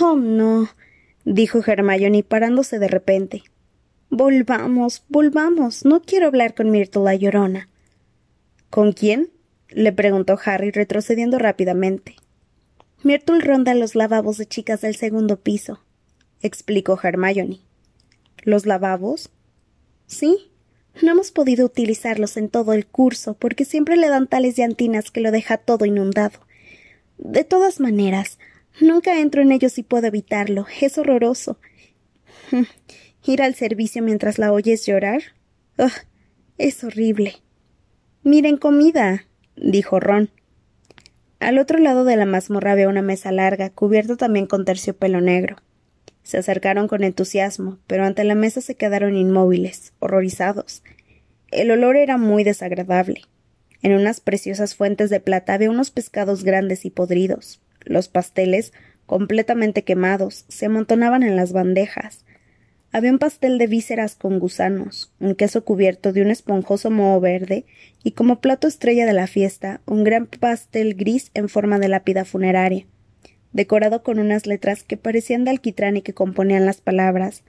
Oh, 0.01 0.17
no, 0.17 0.69
dijo 1.25 1.61
Hermione 1.67 2.23
parándose 2.23 2.79
de 2.79 2.89
repente. 2.89 3.43
Volvamos, 4.11 5.05
volvamos. 5.09 5.85
No 5.85 6.03
quiero 6.03 6.27
hablar 6.27 6.55
con 6.55 6.71
Myrtle 6.71 7.03
la 7.03 7.15
llorona. 7.15 7.69
¿Con 8.71 8.93
quién? 8.93 9.31
Le 9.69 9.93
preguntó 9.93 10.39
Harry, 10.45 10.71
retrocediendo 10.71 11.39
rápidamente. 11.39 12.17
Myrtle 13.03 13.41
ronda 13.41 13.75
los 13.75 13.95
lavabos 13.95 14.39
de 14.39 14.47
chicas 14.47 14.81
del 14.81 14.97
segundo 14.97 15.41
piso, 15.41 15.81
explicó 16.41 16.99
Hermione. 17.03 17.61
¿Los 18.43 18.67
lavabos? 18.67 19.31
Sí. 20.07 20.51
No 21.03 21.11
hemos 21.11 21.33
podido 21.33 21.67
utilizarlos 21.67 22.37
en 22.37 22.49
todo 22.49 22.73
el 22.73 22.87
curso, 22.87 23.35
porque 23.35 23.65
siempre 23.65 23.97
le 23.97 24.09
dan 24.09 24.29
tales 24.29 24.57
llantinas 24.57 25.11
que 25.11 25.21
lo 25.21 25.33
deja 25.33 25.57
todo 25.57 25.87
inundado. 25.87 26.39
De 27.19 27.43
todas 27.43 27.81
maneras, 27.81 28.39
Nunca 28.81 29.21
entro 29.21 29.41
en 29.43 29.53
ellos 29.53 29.73
si 29.73 29.83
puedo 29.83 30.07
evitarlo. 30.07 30.67
Es 30.81 30.99
horroroso. 30.99 31.59
Ir 33.25 33.43
al 33.43 33.55
servicio 33.55 34.03
mientras 34.03 34.39
la 34.39 34.53
oyes 34.53 34.85
llorar. 34.87 35.23
es 36.59 36.85
horrible. 36.85 37.37
Miren 38.23 38.57
comida, 38.57 39.27
dijo 39.57 40.01
Ron. 40.01 40.31
Al 41.41 41.59
otro 41.59 41.79
lado 41.79 42.05
de 42.05 42.17
la 42.17 42.27
mazmorra 42.27 42.73
había 42.73 42.89
una 42.89 43.03
mesa 43.03 43.33
larga, 43.33 43.71
cubierta 43.71 44.17
también 44.17 44.47
con 44.47 44.65
terciopelo 44.65 45.21
negro. 45.21 45.57
Se 46.23 46.39
acercaron 46.39 46.89
con 46.89 47.05
entusiasmo, 47.05 47.79
pero 47.87 48.05
ante 48.05 48.25
la 48.25 48.35
mesa 48.35 48.61
se 48.61 48.77
quedaron 48.77 49.17
inmóviles, 49.17 49.93
horrorizados. 49.99 50.83
El 51.51 51.71
olor 51.71 51.97
era 51.97 52.17
muy 52.17 52.45
desagradable. 52.45 53.23
En 53.83 53.93
unas 53.93 54.21
preciosas 54.21 54.75
fuentes 54.75 55.11
de 55.11 55.21
plata 55.21 55.53
había 55.53 55.71
unos 55.71 55.91
pescados 55.91 56.43
grandes 56.43 56.87
y 56.87 56.91
podridos, 56.91 57.61
los 57.85 58.09
pasteles, 58.09 58.73
completamente 59.05 59.85
quemados, 59.85 60.47
se 60.49 60.67
amontonaban 60.67 61.23
en 61.23 61.37
las 61.37 61.53
bandejas. 61.53 62.25
Había 62.95 63.11
un 63.11 63.19
pastel 63.19 63.59
de 63.59 63.67
vísceras 63.67 64.15
con 64.15 64.39
gusanos, 64.39 65.13
un 65.19 65.35
queso 65.35 65.65
cubierto 65.65 66.13
de 66.13 66.23
un 66.23 66.31
esponjoso 66.31 66.93
moho 66.93 67.19
verde 67.19 67.65
y 68.05 68.13
como 68.13 68.41
plato 68.41 68.69
estrella 68.69 69.05
de 69.05 69.13
la 69.13 69.27
fiesta, 69.27 69.81
un 69.85 70.05
gran 70.05 70.27
pastel 70.27 70.95
gris 70.95 71.33
en 71.35 71.49
forma 71.49 71.81
de 71.81 71.89
lápida 71.89 72.25
funeraria, 72.25 72.87
decorado 73.53 74.05
con 74.05 74.21
unas 74.21 74.47
letras 74.47 74.85
que 74.85 74.97
parecían 74.97 75.43
de 75.43 75.51
alquitrán 75.51 75.97
y 75.97 76.03
que 76.03 76.15
componían 76.15 76.67
las 76.67 76.81
palabras 76.81 77.43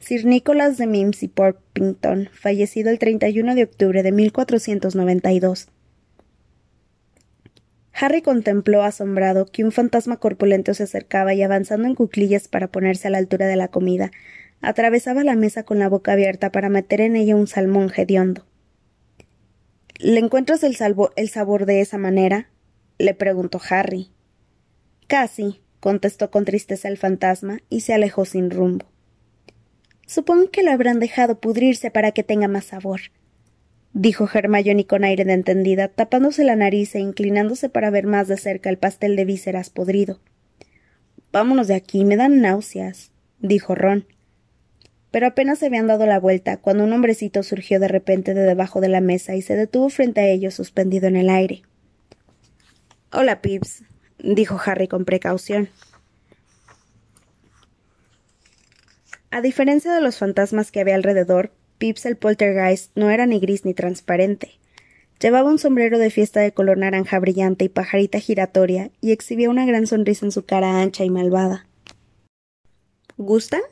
Sir 0.00 0.24
Nicholas 0.24 0.78
de 0.78 0.88
Mims 0.88 1.22
y 1.22 1.28
Porpington, 1.28 2.28
fallecido 2.32 2.90
el 2.90 2.98
31 2.98 3.54
de 3.54 3.62
octubre 3.62 4.02
de 4.02 4.10
1492. 4.10 5.68
Harry 7.92 8.22
contempló 8.22 8.82
asombrado 8.82 9.46
que 9.46 9.64
un 9.64 9.70
fantasma 9.70 10.16
corpulento 10.16 10.74
se 10.74 10.82
acercaba 10.82 11.34
y 11.34 11.42
avanzando 11.42 11.86
en 11.86 11.94
cuclillas 11.94 12.48
para 12.48 12.66
ponerse 12.66 13.06
a 13.06 13.10
la 13.12 13.18
altura 13.18 13.46
de 13.46 13.56
la 13.56 13.68
comida, 13.68 14.10
atravesaba 14.60 15.24
la 15.24 15.36
mesa 15.36 15.62
con 15.62 15.78
la 15.78 15.88
boca 15.88 16.12
abierta 16.12 16.50
para 16.50 16.68
meter 16.68 17.00
en 17.00 17.16
ella 17.16 17.36
un 17.36 17.46
salmón 17.46 17.92
hediondo. 17.96 18.44
¿Le 19.98 20.20
encuentras 20.20 20.62
el, 20.62 20.76
el 21.16 21.28
sabor 21.28 21.66
de 21.66 21.80
esa 21.80 21.98
manera? 21.98 22.50
le 22.98 23.14
preguntó 23.14 23.60
Harry. 23.70 24.10
Casi, 25.06 25.60
contestó 25.80 26.30
con 26.30 26.44
tristeza 26.44 26.88
el 26.88 26.98
fantasma 26.98 27.60
y 27.68 27.80
se 27.80 27.94
alejó 27.94 28.24
sin 28.24 28.50
rumbo. 28.50 28.86
Supongo 30.06 30.50
que 30.50 30.62
lo 30.62 30.72
habrán 30.72 31.00
dejado 31.00 31.40
pudrirse 31.40 31.90
para 31.90 32.12
que 32.12 32.22
tenga 32.22 32.48
más 32.48 32.66
sabor, 32.66 33.00
dijo 33.92 34.28
Hermione 34.32 34.86
con 34.86 35.04
aire 35.04 35.24
de 35.24 35.34
entendida, 35.34 35.88
tapándose 35.88 36.44
la 36.44 36.56
nariz 36.56 36.94
e 36.94 37.00
inclinándose 37.00 37.68
para 37.68 37.90
ver 37.90 38.06
más 38.06 38.26
de 38.26 38.36
cerca 38.36 38.70
el 38.70 38.78
pastel 38.78 39.16
de 39.16 39.24
vísceras 39.24 39.70
podrido. 39.70 40.18
Vámonos 41.30 41.68
de 41.68 41.74
aquí, 41.74 42.04
me 42.04 42.16
dan 42.16 42.40
náuseas, 42.40 43.12
dijo 43.40 43.74
Ron 43.74 44.06
pero 45.10 45.26
apenas 45.26 45.58
se 45.58 45.66
habían 45.66 45.86
dado 45.86 46.06
la 46.06 46.20
vuelta 46.20 46.58
cuando 46.58 46.84
un 46.84 46.92
hombrecito 46.92 47.42
surgió 47.42 47.80
de 47.80 47.88
repente 47.88 48.34
de 48.34 48.42
debajo 48.42 48.80
de 48.80 48.88
la 48.88 49.00
mesa 49.00 49.34
y 49.34 49.42
se 49.42 49.56
detuvo 49.56 49.88
frente 49.88 50.20
a 50.20 50.28
ellos 50.28 50.54
suspendido 50.54 51.06
en 51.06 51.16
el 51.16 51.30
aire. 51.30 51.62
Hola, 53.12 53.40
Pips, 53.40 53.84
dijo 54.18 54.60
Harry 54.64 54.88
con 54.88 55.04
precaución. 55.04 55.70
A 59.30 59.40
diferencia 59.40 59.92
de 59.92 60.00
los 60.00 60.18
fantasmas 60.18 60.70
que 60.70 60.80
había 60.80 60.94
alrededor, 60.94 61.52
Pips 61.78 62.06
el 62.06 62.16
poltergeist 62.16 62.90
no 62.96 63.10
era 63.10 63.26
ni 63.26 63.40
gris 63.40 63.64
ni 63.64 63.72
transparente. 63.72 64.58
Llevaba 65.20 65.50
un 65.50 65.58
sombrero 65.58 65.98
de 65.98 66.10
fiesta 66.10 66.40
de 66.40 66.52
color 66.52 66.78
naranja 66.78 67.18
brillante 67.18 67.64
y 67.64 67.68
pajarita 67.68 68.20
giratoria 68.20 68.90
y 69.00 69.12
exhibía 69.12 69.50
una 69.50 69.66
gran 69.66 69.86
sonrisa 69.86 70.26
en 70.26 70.32
su 70.32 70.44
cara 70.44 70.80
ancha 70.80 71.04
y 71.04 71.10
malvada. 71.10 71.66
¿Gustan? 73.16 73.62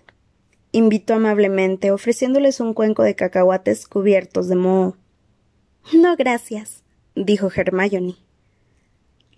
Invitó 0.77 1.15
amablemente, 1.15 1.91
ofreciéndoles 1.91 2.61
un 2.61 2.75
cuenco 2.75 3.03
de 3.03 3.15
cacahuates 3.15 3.87
cubiertos 3.87 4.49
de 4.49 4.57
moho. 4.57 4.97
No, 5.95 6.17
gracias, 6.17 6.83
dijo 7.15 7.51
Hermione. 7.55 8.17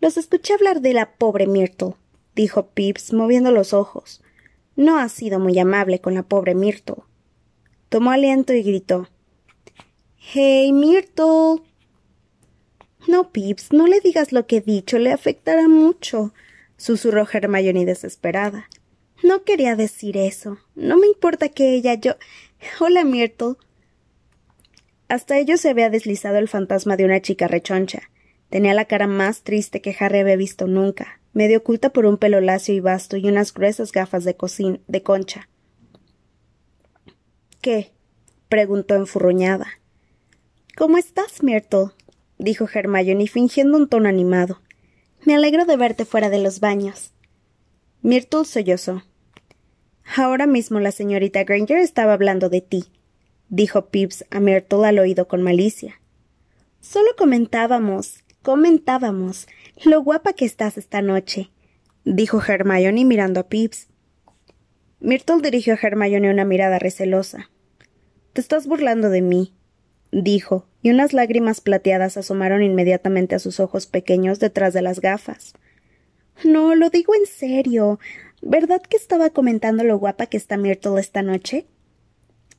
Los 0.01 0.17
escuché 0.17 0.55
hablar 0.55 0.81
de 0.81 0.95
la 0.95 1.13
pobre 1.13 1.47
Myrtle, 1.47 1.95
dijo 2.35 2.71
Pips, 2.71 3.13
moviendo 3.13 3.53
los 3.53 3.73
ojos. 3.73 4.21
No 4.75 4.99
ha 4.99 5.09
sido 5.09 5.39
muy 5.39 5.57
amable 5.61 6.01
con 6.01 6.15
la 6.15 6.25
pobre 6.25 6.57
Myrtle. 6.57 7.03
Tomó 7.89 8.11
aliento 8.11 8.53
y 8.53 8.63
gritó. 8.65 9.09
Hey, 10.17 10.73
Myrtle. 10.73 11.63
No, 13.07 13.31
Pips, 13.31 13.73
no 13.73 13.87
le 13.87 14.01
digas 14.01 14.33
lo 14.33 14.47
que 14.49 14.57
he 14.57 14.61
dicho, 14.61 14.99
le 14.99 15.13
afectará 15.13 15.69
mucho, 15.69 16.35
susurró 16.77 17.29
Hermione 17.31 17.87
desesperada. 17.87 18.69
No 19.23 19.45
quería 19.45 19.77
decir 19.77 20.17
eso. 20.17 20.59
No 20.75 20.97
me 20.97 21.07
importa 21.07 21.49
que 21.49 21.75
ella 21.75 21.95
yo. 21.95 22.15
Hola, 22.81 23.05
Myrtle. 23.05 23.57
Hasta 25.09 25.39
ellos 25.39 25.61
se 25.61 25.71
había 25.71 25.91
deslizado 25.91 26.39
el 26.39 26.49
fantasma 26.49 26.97
de 26.97 27.05
una 27.05 27.21
chica 27.21 27.49
rechoncha. 27.49 28.11
Tenía 28.51 28.75
la 28.75 28.85
cara 28.85 29.07
más 29.07 29.43
triste 29.43 29.81
que 29.81 29.97
Harry 29.99 30.21
había 30.21 30.37
visto 30.37 30.67
nunca, 30.67 31.21
medio 31.33 31.59
oculta 31.59 31.91
por 31.91 32.07
un 32.07 32.17
pelo 32.17 32.41
lacio 32.41 32.75
y 32.75 32.81
vasto 32.81 33.17
y 33.17 33.29
unas 33.29 33.53
gruesas 33.53 33.93
gafas 33.93 34.25
de 34.25 34.37
cocina 34.37 34.81
de 34.87 35.03
concha. 35.03 35.49
¿Qué? 37.61 37.93
preguntó 38.49 38.95
enfurruñada. 38.95 39.67
¿Cómo 40.77 40.97
estás, 40.97 41.43
Myrtle? 41.43 41.91
dijo 42.39 42.69
Hermione 42.73 43.27
fingiendo 43.27 43.77
un 43.77 43.89
tono 43.89 44.09
animado. 44.09 44.61
Me 45.25 45.35
alegro 45.35 45.65
de 45.65 45.77
verte 45.77 46.05
fuera 46.05 46.31
de 46.31 46.39
los 46.39 46.61
baños. 46.61 47.13
Myrtle 48.03 48.45
sollozó. 48.45 49.03
Ahora 50.17 50.47
mismo 50.47 50.79
la 50.79 50.93
señorita 50.93 51.43
Granger 51.43 51.79
estaba 51.79 52.13
hablando 52.13 52.49
de 52.49 52.61
ti, 52.61 52.85
dijo 53.49 53.87
Pips 53.87 54.25
a 54.31 54.39
Myrtle 54.39 54.87
al 54.87 55.01
oído 55.01 55.27
con 55.27 55.43
malicia. 55.43 56.01
Solo 56.81 57.09
comentábamos, 57.19 58.23
comentábamos, 58.43 59.49
lo 59.85 60.01
guapa 60.01 60.33
que 60.33 60.45
estás 60.45 60.79
esta 60.79 61.03
noche, 61.03 61.51
dijo 62.05 62.41
Hermione 62.41 63.05
mirando 63.05 63.41
a 63.41 63.49
Pips. 63.49 63.89
Myrtle 65.01 65.43
dirigió 65.43 65.75
a 65.75 65.79
Hermione 65.83 66.31
una 66.31 66.45
mirada 66.45 66.79
recelosa. 66.79 67.51
Te 68.33 68.41
estás 68.41 68.69
burlando 68.69 69.11
de 69.11 69.23
mí, 69.23 69.55
dijo, 70.13 70.69
y 70.83 70.91
unas 70.91 71.13
lágrimas 71.13 71.61
plateadas 71.61 72.17
asomaron 72.17 72.63
inmediatamente 72.63 73.35
a 73.35 73.41
sus 73.41 73.59
ojos 73.59 73.89
pequeños 73.89 74.39
detrás 74.39 74.73
de 74.73 74.83
las 74.83 75.01
gafas. 75.01 75.55
No, 76.45 76.75
lo 76.75 76.91
digo 76.91 77.15
en 77.15 77.27
serio. 77.27 77.99
¿Verdad 78.43 78.81
que 78.83 78.97
estaba 78.97 79.31
comentando 79.31 79.83
lo 79.85 79.99
guapa 79.99 80.27
que 80.27 80.37
está 80.37 80.57
Myrtle 80.57 81.01
esta 81.01 81.23
noche? 81.23 81.67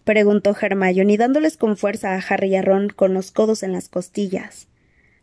preguntó 0.03 0.55
Hermione 0.59 1.17
dándoles 1.17 1.55
con 1.55 1.77
fuerza 1.77 2.15
a 2.15 2.17
Harry 2.17 2.49
y 2.49 2.55
a 2.55 2.61
Ron 2.61 2.89
con 2.89 3.13
los 3.13 3.31
codos 3.31 3.63
en 3.63 3.71
las 3.71 3.89
costillas. 3.89 4.67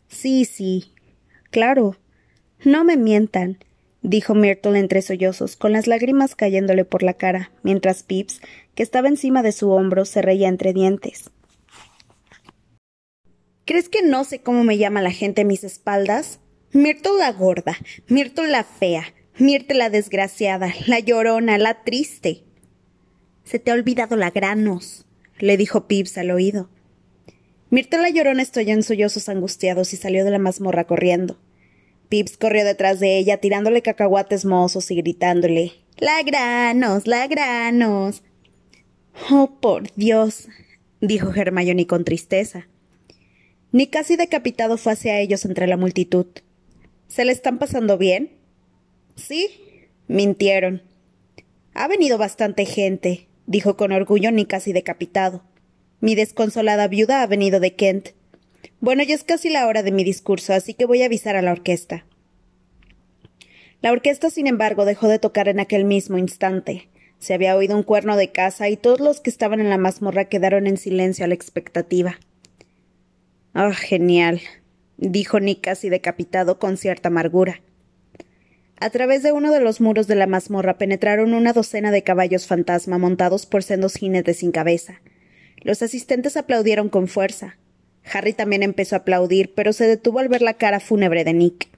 Sí, 0.07 0.45
sí. 0.45 0.93
Claro. 1.51 1.97
No 2.63 2.83
me 2.83 2.97
mientan, 2.97 3.59
dijo 4.01 4.33
Myrtle 4.33 4.79
entre 4.79 5.01
sollozos, 5.01 5.55
con 5.55 5.73
las 5.73 5.85
lágrimas 5.85 6.35
cayéndole 6.35 6.85
por 6.85 7.03
la 7.03 7.13
cara, 7.13 7.51
mientras 7.61 8.01
Pips, 8.03 8.41
que 8.73 8.83
estaba 8.83 9.09
encima 9.09 9.43
de 9.43 9.51
su 9.51 9.69
hombro, 9.69 10.05
se 10.05 10.21
reía 10.21 10.47
entre 10.47 10.73
dientes. 10.73 11.29
¿Crees 13.65 13.89
que 13.89 14.01
no 14.01 14.23
sé 14.23 14.39
cómo 14.39 14.63
me 14.63 14.77
llama 14.77 15.01
la 15.01 15.11
gente 15.11 15.41
a 15.41 15.45
mis 15.45 15.63
espaldas? 15.63 16.39
Myrtle 16.77 17.17
la 17.17 17.31
gorda, 17.31 17.75
Myrtle 18.07 18.49
la 18.49 18.63
fea, 18.63 19.11
Myrtle 19.39 19.79
la 19.79 19.89
desgraciada, 19.89 20.71
la 20.85 20.99
llorona, 20.99 21.57
la 21.57 21.83
triste. 21.83 22.43
Se 23.45 23.57
te 23.57 23.71
ha 23.71 23.73
olvidado 23.73 24.15
la 24.15 24.29
granos, 24.29 25.07
le 25.39 25.57
dijo 25.57 25.87
Pips 25.87 26.19
al 26.19 26.29
oído. 26.29 26.69
Myrtle 27.71 28.03
la 28.03 28.11
llorona 28.11 28.43
estoy 28.43 28.69
en 28.69 28.83
sollozos 28.83 29.27
angustiados 29.27 29.91
y 29.93 29.97
salió 29.97 30.23
de 30.23 30.29
la 30.29 30.37
mazmorra 30.37 30.83
corriendo. 30.83 31.39
Pips 32.09 32.37
corrió 32.37 32.63
detrás 32.63 32.99
de 32.99 33.17
ella, 33.17 33.37
tirándole 33.37 33.81
cacahuates 33.81 34.45
mozos 34.45 34.91
y 34.91 34.97
gritándole 34.97 35.71
La 35.97 36.21
granos, 36.21 37.07
la 37.07 37.25
granos. 37.25 38.21
Oh, 39.31 39.57
por 39.59 39.91
Dios, 39.95 40.47
dijo 41.01 41.33
Hermione 41.33 41.87
con 41.87 42.05
tristeza. 42.05 42.67
Ni 43.71 43.87
casi 43.87 44.15
decapitado 44.15 44.77
fue 44.77 44.93
hacia 44.93 45.19
ellos 45.19 45.43
entre 45.43 45.65
la 45.65 45.75
multitud. 45.75 46.27
¿Se 47.07 47.25
le 47.25 47.31
están 47.31 47.57
pasando 47.57 47.97
bien? 47.97 48.31
Sí, 49.15 49.49
mintieron. 50.07 50.83
Ha 51.73 51.87
venido 51.87 52.17
bastante 52.17 52.65
gente, 52.65 53.27
dijo 53.45 53.77
con 53.77 53.91
orgullo 53.91 54.31
ni 54.31 54.45
casi 54.45 54.73
decapitado. 54.73 55.43
Mi 55.99 56.15
desconsolada 56.15 56.87
viuda 56.87 57.21
ha 57.23 57.27
venido 57.27 57.59
de 57.59 57.75
Kent. 57.75 58.09
Bueno, 58.79 59.03
ya 59.03 59.15
es 59.15 59.23
casi 59.23 59.49
la 59.49 59.67
hora 59.67 59.83
de 59.83 59.91
mi 59.91 60.03
discurso, 60.03 60.53
así 60.53 60.73
que 60.73 60.85
voy 60.85 61.01
a 61.01 61.05
avisar 61.05 61.35
a 61.35 61.41
la 61.41 61.51
orquesta. 61.51 62.05
La 63.81 63.91
orquesta, 63.91 64.29
sin 64.29 64.47
embargo, 64.47 64.85
dejó 64.85 65.07
de 65.07 65.19
tocar 65.19 65.47
en 65.47 65.59
aquel 65.59 65.85
mismo 65.85 66.17
instante. 66.17 66.89
Se 67.19 67.33
había 67.33 67.55
oído 67.55 67.75
un 67.75 67.83
cuerno 67.83 68.15
de 68.15 68.31
caza 68.31 68.69
y 68.69 68.77
todos 68.77 68.99
los 68.99 69.21
que 69.21 69.29
estaban 69.29 69.59
en 69.59 69.69
la 69.69 69.77
mazmorra 69.77 70.25
quedaron 70.25 70.67
en 70.67 70.77
silencio 70.77 71.25
a 71.25 71.27
la 71.27 71.33
expectativa. 71.33 72.19
Ah, 73.53 73.73
genial, 73.73 74.41
dijo 74.97 75.39
Nick 75.39 75.61
casi 75.61 75.89
decapitado 75.89 76.59
con 76.59 76.77
cierta 76.77 77.09
amargura. 77.09 77.61
A 78.79 78.89
través 78.91 79.23
de 79.23 79.31
uno 79.31 79.51
de 79.51 79.59
los 79.59 79.81
muros 79.81 80.07
de 80.07 80.15
la 80.15 80.27
mazmorra 80.27 80.77
penetraron 80.77 81.33
una 81.33 81.53
docena 81.53 81.91
de 81.91 82.03
caballos 82.03 82.45
fantasma 82.45 82.97
montados 82.97 83.45
por 83.45 83.63
sendos 83.63 83.95
jinetes 83.95 84.37
sin 84.37 84.51
cabeza. 84.51 85.01
Los 85.61 85.81
asistentes 85.81 86.37
aplaudieron 86.37 86.89
con 86.89 87.07
fuerza. 87.07 87.57
Harry 88.13 88.33
también 88.33 88.63
empezó 88.63 88.95
a 88.95 88.99
aplaudir, 88.99 89.53
pero 89.55 89.73
se 89.73 89.87
detuvo 89.87 90.19
al 90.19 90.29
ver 90.29 90.41
la 90.41 90.53
cara 90.53 90.79
fúnebre 90.79 91.23
de 91.23 91.33
Nick. 91.33 91.69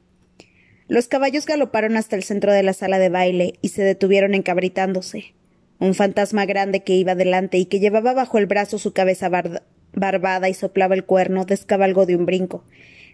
Los 0.87 1.07
caballos 1.07 1.45
galoparon 1.45 1.95
hasta 1.97 2.15
el 2.15 2.23
centro 2.23 2.51
de 2.51 2.63
la 2.63 2.73
sala 2.73 2.99
de 2.99 3.09
baile 3.09 3.53
y 3.61 3.69
se 3.69 3.83
detuvieron 3.83 4.33
encabritándose. 4.33 5.33
Un 5.79 5.93
fantasma 5.93 6.45
grande 6.45 6.83
que 6.83 6.95
iba 6.95 7.15
delante 7.15 7.57
y 7.57 7.65
que 7.65 7.79
llevaba 7.79 8.13
bajo 8.13 8.37
el 8.37 8.47
brazo 8.47 8.77
su 8.77 8.91
cabeza 8.91 9.29
barbada 9.93 10.49
y 10.49 10.53
soplaba 10.53 10.95
el 10.95 11.05
cuerno 11.05 11.45
descabalgó 11.45 12.05
de 12.05 12.15
un 12.15 12.25
brinco, 12.25 12.65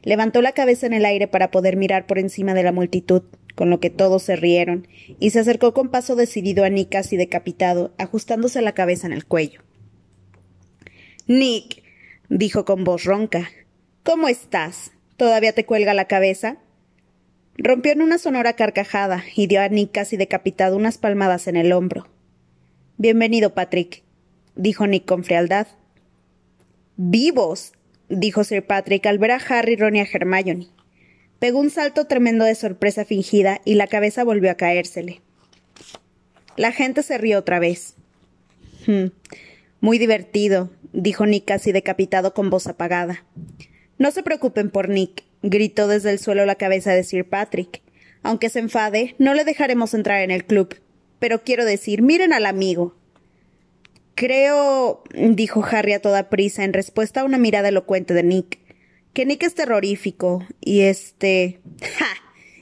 Levantó 0.05 0.43
la 0.43 0.51
cabeza 0.51 0.85
en 0.85 0.93
el 0.93 1.03
aire 1.03 1.27
para 1.27 1.51
poder 1.51 1.75
mirar 1.75 2.05
por 2.05 2.19
encima 2.19 2.53
de 2.53 2.63
la 2.63 2.71
multitud, 2.71 3.23
con 3.55 3.71
lo 3.71 3.79
que 3.79 3.89
todos 3.89 4.21
se 4.21 4.35
rieron, 4.35 4.87
y 5.19 5.31
se 5.31 5.39
acercó 5.39 5.73
con 5.73 5.89
paso 5.89 6.15
decidido 6.15 6.63
a 6.63 6.69
Nick 6.69 6.89
casi 6.91 7.17
decapitado, 7.17 7.93
ajustándose 7.97 8.61
la 8.61 8.73
cabeza 8.73 9.07
en 9.07 9.13
el 9.13 9.25
cuello. 9.25 9.61
Nick, 11.25 11.83
dijo 12.29 12.65
con 12.65 12.83
voz 12.83 13.03
ronca, 13.03 13.49
¿cómo 14.03 14.27
estás? 14.27 14.91
¿Todavía 15.17 15.53
te 15.53 15.65
cuelga 15.65 15.95
la 15.95 16.05
cabeza? 16.05 16.57
Rompió 17.57 17.91
en 17.93 18.03
una 18.03 18.19
sonora 18.19 18.53
carcajada 18.53 19.23
y 19.35 19.47
dio 19.47 19.61
a 19.61 19.69
Nick 19.69 19.91
casi 19.91 20.17
decapitado 20.17 20.77
unas 20.77 20.99
palmadas 20.99 21.47
en 21.47 21.55
el 21.55 21.71
hombro. 21.71 22.07
Bienvenido, 22.97 23.55
Patrick, 23.55 24.03
dijo 24.55 24.85
Nick 24.85 25.05
con 25.05 25.23
frialdad. 25.23 25.65
¡Vivos! 26.95 27.71
Dijo 28.09 28.43
Sir 28.43 28.65
Patrick 28.65 29.05
al 29.05 29.17
ver 29.17 29.31
a 29.31 29.37
Harry, 29.37 29.75
Ron 29.75 29.95
y 29.95 29.99
a 29.99 30.07
Hermione. 30.11 30.67
Pegó 31.39 31.59
un 31.59 31.69
salto 31.69 32.05
tremendo 32.05 32.45
de 32.45 32.55
sorpresa 32.55 33.05
fingida 33.05 33.61
y 33.65 33.75
la 33.75 33.87
cabeza 33.87 34.23
volvió 34.23 34.51
a 34.51 34.55
caérsele. 34.55 35.21
La 36.57 36.71
gente 36.71 37.03
se 37.03 37.17
rió 37.17 37.39
otra 37.39 37.59
vez. 37.59 37.95
Hmm, 38.87 39.07
muy 39.81 39.97
divertido, 39.97 40.71
dijo 40.93 41.25
Nick 41.25 41.45
casi 41.45 41.71
decapitado 41.71 42.33
con 42.33 42.49
voz 42.49 42.67
apagada. 42.67 43.25
No 43.97 44.11
se 44.11 44.23
preocupen 44.23 44.69
por 44.69 44.89
Nick, 44.89 45.23
gritó 45.41 45.87
desde 45.87 46.11
el 46.11 46.19
suelo 46.19 46.45
la 46.45 46.55
cabeza 46.55 46.93
de 46.93 47.03
Sir 47.03 47.27
Patrick. 47.27 47.81
Aunque 48.23 48.49
se 48.49 48.59
enfade, 48.59 49.15
no 49.19 49.33
le 49.33 49.43
dejaremos 49.43 49.93
entrar 49.93 50.21
en 50.21 50.31
el 50.31 50.45
club. 50.45 50.75
Pero 51.19 51.43
quiero 51.43 51.65
decir, 51.65 52.01
miren 52.01 52.33
al 52.33 52.45
amigo. 52.45 52.95
Creo, 54.15 55.03
dijo 55.13 55.63
Harry 55.69 55.91
a 55.93 56.01
toda 56.01 56.29
prisa 56.29 56.63
en 56.63 56.71
respuesta 56.71 57.21
a 57.21 57.25
una 57.25 57.37
mirada 57.37 57.67
elocuente 57.67 58.13
de 58.13 58.23
Nick, 58.23 58.59
que 59.13 59.25
Nick 59.25 59.43
es 59.43 59.55
terrorífico 59.55 60.45
y 60.61 60.81
este. 60.81 61.59
¡Ja! 61.97 62.07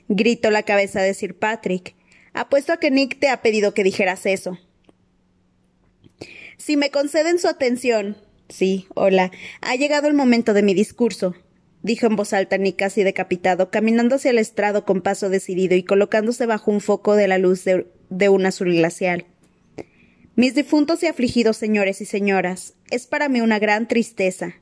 gritó 0.08 0.52
la 0.52 0.64
cabeza 0.64 1.02
de 1.02 1.14
Sir 1.14 1.38
Patrick. 1.38 1.96
Apuesto 2.34 2.74
a 2.74 2.78
que 2.78 2.92
Nick 2.92 3.20
te 3.20 3.30
ha 3.30 3.42
pedido 3.42 3.74
que 3.74 3.84
dijeras 3.84 4.26
eso. 4.26 4.58
Si 6.58 6.78
me 6.78 6.90
conceden 6.90 7.40
su 7.40 7.48
atención. 7.48 8.18
Sí, 8.50 8.88
hola. 8.96 9.32
Ha 9.62 9.76
llegado 9.76 10.08
el 10.08 10.14
momento 10.14 10.54
de 10.54 10.64
mi 10.64 10.74
discurso, 10.74 11.36
dijo 11.82 12.08
en 12.08 12.16
voz 12.16 12.34
alta 12.34 12.58
Nick 12.58 12.78
casi 12.78 13.04
decapitado, 13.04 13.70
caminando 13.70 14.16
hacia 14.16 14.32
el 14.32 14.40
estrado 14.40 14.86
con 14.86 15.02
paso 15.02 15.30
decidido 15.30 15.76
y 15.76 15.84
colocándose 15.84 16.46
bajo 16.46 16.72
un 16.72 16.82
foco 16.82 17.16
de 17.16 17.28
la 17.28 17.38
luz 17.38 17.64
de, 17.64 17.88
de 18.10 18.30
un 18.30 18.46
azul 18.46 18.74
glacial. 18.74 19.26
Mis 20.36 20.56
difuntos 20.56 21.04
y 21.04 21.06
afligidos 21.06 21.58
señores 21.58 22.02
y 22.02 22.06
señoras, 22.06 22.74
es 22.90 23.06
para 23.06 23.30
mí 23.30 23.42
una 23.42 23.60
gran 23.60 23.88
tristeza. 23.88 24.56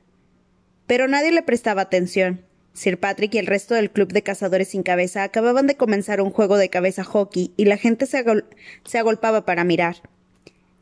Pero 0.86 1.08
nadie 1.08 1.32
le 1.32 1.42
prestaba 1.42 1.80
atención. 1.80 2.44
Sir 2.74 3.00
Patrick 3.00 3.34
y 3.34 3.38
el 3.38 3.46
resto 3.46 3.74
del 3.74 3.90
club 3.90 4.12
de 4.12 4.22
cazadores 4.22 4.68
sin 4.68 4.82
cabeza 4.82 5.22
acababan 5.22 5.66
de 5.66 5.78
comenzar 5.78 6.20
un 6.20 6.30
juego 6.30 6.58
de 6.58 6.68
cabeza 6.68 7.04
hockey 7.04 7.54
y 7.56 7.64
la 7.64 7.78
gente 7.78 8.04
se, 8.04 8.22
se 8.84 8.98
agolpaba 8.98 9.46
para 9.46 9.64
mirar. 9.64 9.96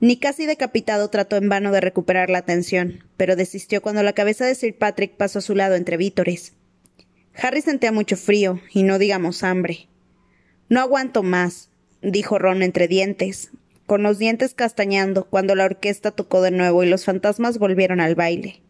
Ni 0.01 0.17
casi 0.17 0.45
decapitado 0.45 1.09
trató 1.09 1.37
en 1.37 1.49
vano 1.49 1.71
de 1.71 1.81
recuperar 1.81 2.29
la 2.29 2.39
atención, 2.39 3.05
pero 3.17 3.37
desistió 3.37 3.83
cuando 3.83 4.03
la 4.03 4.13
cabeza 4.13 4.45
de 4.45 4.57
Sir 4.57 4.77
Patrick 4.77 5.17
pasó 5.17 5.39
a 5.39 5.43
su 5.43 5.55
lado 5.55 5.77
entre 5.77 5.99
vítores. 5.99 6.55
Harry 7.35 7.63
sentía 7.63 7.93
mucho 7.93 8.17
frío, 8.17 8.61
y 8.73 8.83
no 8.83 8.99
digamos 8.99 9.45
hambre. 9.45 9.87
No 10.69 10.81
aguanto 10.81 11.23
más, 11.23 11.71
dijo 12.03 12.39
Ron 12.39 12.63
entre 12.63 12.89
dientes, 12.89 13.51
con 13.91 14.05
los 14.05 14.21
dientes 14.21 14.55
castañando 14.55 15.25
cuando 15.25 15.57
la 15.57 15.65
orquesta 15.65 16.13
tocó 16.13 16.43
de 16.43 16.53
nuevo 16.53 16.85
y 16.85 16.89
los 16.89 17.05
fantasmas 17.05 17.59
volvieron 17.59 18.01
al 18.01 18.15
baile. 18.15 18.61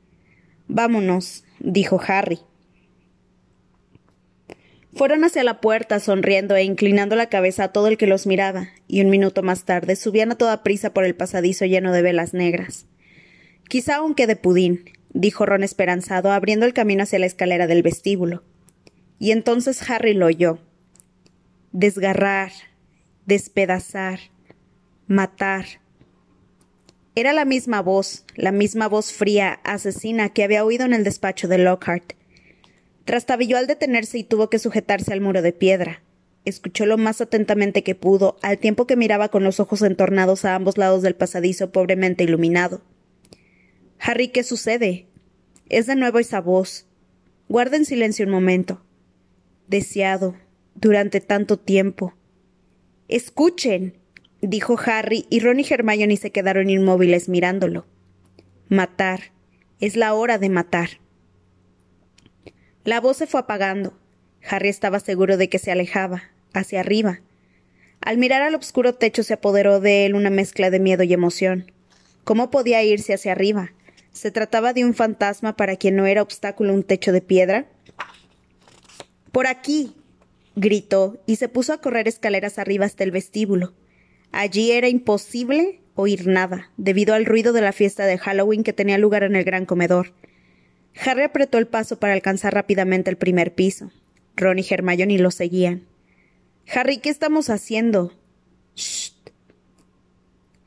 Vámonos, 0.67 1.45
dijo 1.59 2.01
Harry. 2.07 2.39
Fueron 4.95 5.23
hacia 5.23 5.45
la 5.45 5.61
puerta, 5.61 6.01
sonriendo 6.01 6.57
e 6.57 6.63
inclinando 6.63 7.17
la 7.17 7.29
cabeza 7.29 7.65
a 7.65 7.69
todo 7.69 7.89
el 7.89 7.99
que 7.99 8.07
los 8.07 8.27
miraba, 8.27 8.71
y 8.89 9.03
un 9.03 9.11
minuto 9.11 9.43
más 9.43 9.67
tarde 9.67 9.95
subían 9.95 10.33
a 10.33 10.39
toda 10.39 10.63
prisa 10.63 10.95
por 10.95 11.05
el 11.05 11.15
pasadizo 11.15 11.67
lleno 11.67 11.93
de 11.93 12.01
velas 12.01 12.33
negras. 12.33 12.87
Quizá 13.69 13.97
aún 13.97 14.15
quede 14.15 14.37
pudín, 14.37 14.87
dijo 15.11 15.45
Ron 15.45 15.65
esperanzado, 15.65 16.33
abriendo 16.33 16.65
el 16.65 16.73
camino 16.73 17.03
hacia 17.03 17.19
la 17.19 17.27
escalera 17.27 17.67
del 17.67 17.83
vestíbulo. 17.83 18.43
Y 19.19 19.33
entonces 19.33 19.91
Harry 19.91 20.15
lo 20.15 20.25
oyó. 20.25 20.61
Desgarrar, 21.73 22.53
despedazar, 23.27 24.21
matar. 25.11 25.65
Era 27.17 27.33
la 27.33 27.45
misma 27.45 27.83
voz, 27.83 28.25
la 28.37 28.53
misma 28.53 28.87
voz 28.87 29.13
fría, 29.13 29.59
asesina 29.65 30.29
que 30.29 30.45
había 30.45 30.65
oído 30.65 30.85
en 30.85 30.95
el 30.95 31.03
despacho 31.03 31.49
de 31.49 31.59
Lockhart. 31.59 32.13
Trastabilló 33.05 33.59
al 33.59 33.67
detenerse 33.67 34.19
y 34.19 34.25
tuvo 34.25 34.49
que 34.49 34.61
sujetarse 34.61 35.13
al 35.13 35.21
muro 35.21 35.43
de 35.43 35.53
piedra. 35.53 36.05
Escuchó 36.45 36.87
lo 36.87 36.97
más 36.97 37.21
atentamente 37.21 37.83
que 37.83 37.97
pudo, 37.97 38.37
al 38.41 38.59
tiempo 38.59 38.87
que 38.87 38.95
miraba 38.95 39.31
con 39.31 39.43
los 39.43 39.59
ojos 39.59 39.83
entornados 39.83 40.45
a 40.45 40.55
ambos 40.55 40.79
lados 40.79 41.03
del 41.03 41.17
pasadizo 41.17 41.73
pobremente 41.73 42.23
iluminado. 42.23 42.81
Harry, 43.99 44.29
¿qué 44.29 44.45
sucede? 44.45 45.09
Es 45.69 45.87
de 45.89 45.97
nuevo 45.97 46.21
esa 46.21 46.41
voz. 46.41 46.87
Guarden 47.49 47.85
silencio 47.85 48.25
un 48.27 48.31
momento. 48.31 48.81
Deseado, 49.67 50.37
durante 50.77 51.21
tanto 51.21 51.59
tiempo. 51.59 52.15
Escuchen 53.09 54.00
dijo 54.41 54.79
Harry, 54.85 55.27
y 55.31 55.41
Ron 55.41 55.61
y 55.61 55.67
Hermione 55.69 56.17
se 56.17 56.31
quedaron 56.31 56.71
inmóviles 56.71 57.29
mirándolo. 57.29 57.87
Matar. 58.69 59.33
Es 59.81 59.97
la 59.97 60.15
hora 60.15 60.39
de 60.39 60.49
matar. 60.49 60.91
La 62.85 63.01
voz 63.01 63.19
se 63.19 63.27
fue 63.27 63.41
apagando. 63.41 63.95
Harry 64.49 64.69
estaba 64.69 65.01
seguro 65.01 65.37
de 65.37 65.49
que 65.49 65.59
se 65.59 65.71
alejaba, 65.71 66.25
hacia 66.53 66.81
arriba. 66.81 67.21
Al 68.01 68.17
mirar 68.17 68.43
al 68.43 68.55
oscuro 68.55 68.95
techo 68.95 69.23
se 69.23 69.35
apoderó 69.35 69.81
de 69.81 70.07
él 70.07 70.15
una 70.15 70.31
mezcla 70.31 70.71
de 70.71 70.81
miedo 70.81 71.03
y 71.03 71.13
emoción. 71.13 71.71
¿Cómo 72.25 72.51
podía 72.51 72.83
irse 72.83 73.13
hacia 73.13 73.33
arriba? 73.33 73.73
¿Se 74.13 74.31
trataba 74.31 74.73
de 74.73 74.85
un 74.85 74.95
fantasma 74.95 75.57
para 75.57 75.77
quien 75.77 75.97
no 75.97 76.07
era 76.07 76.23
obstáculo 76.23 76.73
un 76.73 76.83
techo 76.83 77.13
de 77.13 77.21
piedra? 77.21 77.67
Por 79.33 79.47
aquí. 79.47 79.95
gritó, 80.57 81.23
y 81.27 81.37
se 81.37 81.49
puso 81.49 81.73
a 81.73 81.81
correr 81.81 82.09
escaleras 82.09 82.59
arriba 82.59 82.85
hasta 82.85 83.05
el 83.05 83.13
vestíbulo. 83.13 83.73
Allí 84.33 84.73
era 84.73 84.89
imposible 84.89 85.81
oír 85.95 86.27
nada, 86.27 86.71
debido 86.77 87.15
al 87.15 87.27
ruido 87.27 87.53
de 87.53 87.61
la 87.61 87.73
fiesta 87.73 88.07
de 88.07 88.19
Halloween 88.19 88.63
que 88.63 88.73
tenía 88.73 88.99
lugar 88.99 89.23
en 89.23 89.37
el 89.37 89.45
gran 89.45 89.67
comedor. 89.67 90.13
Harry 91.05 91.23
apretó 91.23 91.59
el 91.59 91.67
paso 91.67 91.99
para 91.99 92.15
alcanzar 92.15 92.55
rápidamente 92.55 93.11
el 93.11 93.17
primer 93.17 93.55
piso. 93.55 93.91
Ron 94.37 94.59
y 94.59 94.67
Hermione 94.69 95.19
lo 95.19 95.31
seguían. 95.31 95.87
Harry, 96.73 96.99
¿qué 96.99 97.11
estamos 97.11 97.51
haciendo? 97.51 98.13
Shh. 98.77 99.13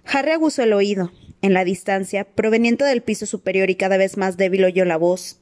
Harry 0.06 0.32
aguzó 0.32 0.64
el 0.64 0.74
oído. 0.74 1.12
En 1.42 1.54
la 1.54 1.66
distancia, 1.66 2.24
proveniente 2.24 2.86
del 2.86 3.02
piso 3.02 3.26
superior 3.26 3.70
y 3.70 3.76
cada 3.76 3.98
vez 3.98 4.16
más 4.16 4.38
débil, 4.38 4.64
oyó 4.64 4.86
la 4.86 4.98
voz. 4.98 5.40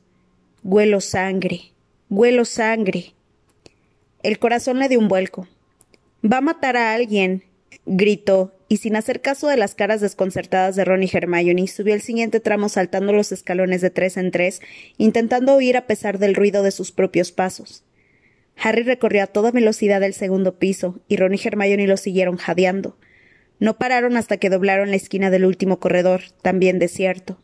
Huelo 0.63 0.99
sangre. 0.99 1.73
Huelo 2.09 2.45
sangre. 2.45 3.13
El 4.23 4.39
corazón 4.39 4.79
le 4.79 4.89
dio 4.89 4.99
un 4.99 5.07
vuelco. 5.07 5.47
Va 6.23 6.37
a 6.37 6.41
matar 6.41 6.77
a 6.77 6.93
alguien, 6.93 7.43
gritó, 7.85 8.53
y 8.67 8.77
sin 8.77 8.95
hacer 8.95 9.21
caso 9.21 9.47
de 9.47 9.57
las 9.57 9.75
caras 9.75 10.01
desconcertadas 10.01 10.75
de 10.75 10.85
Ron 10.85 11.03
y 11.03 11.09
Hermione, 11.11 11.67
subió 11.67 11.93
el 11.93 12.01
siguiente 12.01 12.39
tramo 12.39 12.69
saltando 12.69 13.11
los 13.11 13.31
escalones 13.31 13.81
de 13.81 13.89
tres 13.89 14.17
en 14.17 14.31
tres, 14.31 14.61
intentando 14.97 15.55
oír 15.55 15.77
a 15.77 15.87
pesar 15.87 16.19
del 16.19 16.35
ruido 16.35 16.63
de 16.63 16.71
sus 16.71 16.91
propios 16.91 17.31
pasos. 17.31 17.83
Harry 18.55 18.83
recorrió 18.83 19.23
a 19.23 19.27
toda 19.27 19.51
velocidad 19.51 20.03
el 20.03 20.13
segundo 20.13 20.57
piso, 20.57 20.99
y 21.07 21.17
Ron 21.17 21.33
y 21.33 21.39
Hermione 21.43 21.87
lo 21.87 21.97
siguieron 21.97 22.37
jadeando. 22.37 22.97
No 23.59 23.77
pararon 23.77 24.17
hasta 24.17 24.37
que 24.37 24.49
doblaron 24.49 24.89
la 24.89 24.95
esquina 24.95 25.29
del 25.29 25.45
último 25.45 25.79
corredor, 25.79 26.21
también 26.41 26.79
desierto. 26.79 27.39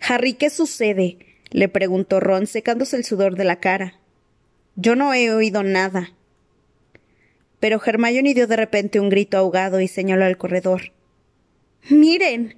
Harry, 0.00 0.34
¿qué 0.34 0.50
sucede? 0.50 1.18
le 1.50 1.68
preguntó 1.68 2.20
Ron, 2.20 2.46
secándose 2.46 2.96
el 2.96 3.04
sudor 3.04 3.36
de 3.36 3.44
la 3.44 3.60
cara. 3.60 4.00
Yo 4.74 4.96
no 4.96 5.12
he 5.12 5.32
oído 5.32 5.62
nada, 5.62 6.12
pero 7.62 7.80
Hermione 7.80 8.34
dio 8.34 8.48
de 8.48 8.56
repente 8.56 8.98
un 8.98 9.08
grito 9.08 9.38
ahogado 9.38 9.80
y 9.80 9.86
señaló 9.86 10.24
al 10.24 10.36
corredor. 10.36 10.90
Miren. 11.90 12.56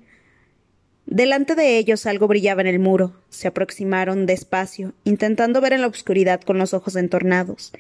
Delante 1.04 1.54
de 1.54 1.76
ellos 1.76 2.06
algo 2.06 2.26
brillaba 2.26 2.62
en 2.62 2.68
el 2.68 2.78
muro. 2.78 3.12
Se 3.28 3.46
aproximaron 3.46 4.24
despacio, 4.24 4.94
intentando 5.04 5.60
ver 5.60 5.74
en 5.74 5.82
la 5.82 5.88
oscuridad 5.88 6.40
con 6.40 6.56
los 6.56 6.72
ojos 6.72 6.96
entornados. 6.96 7.74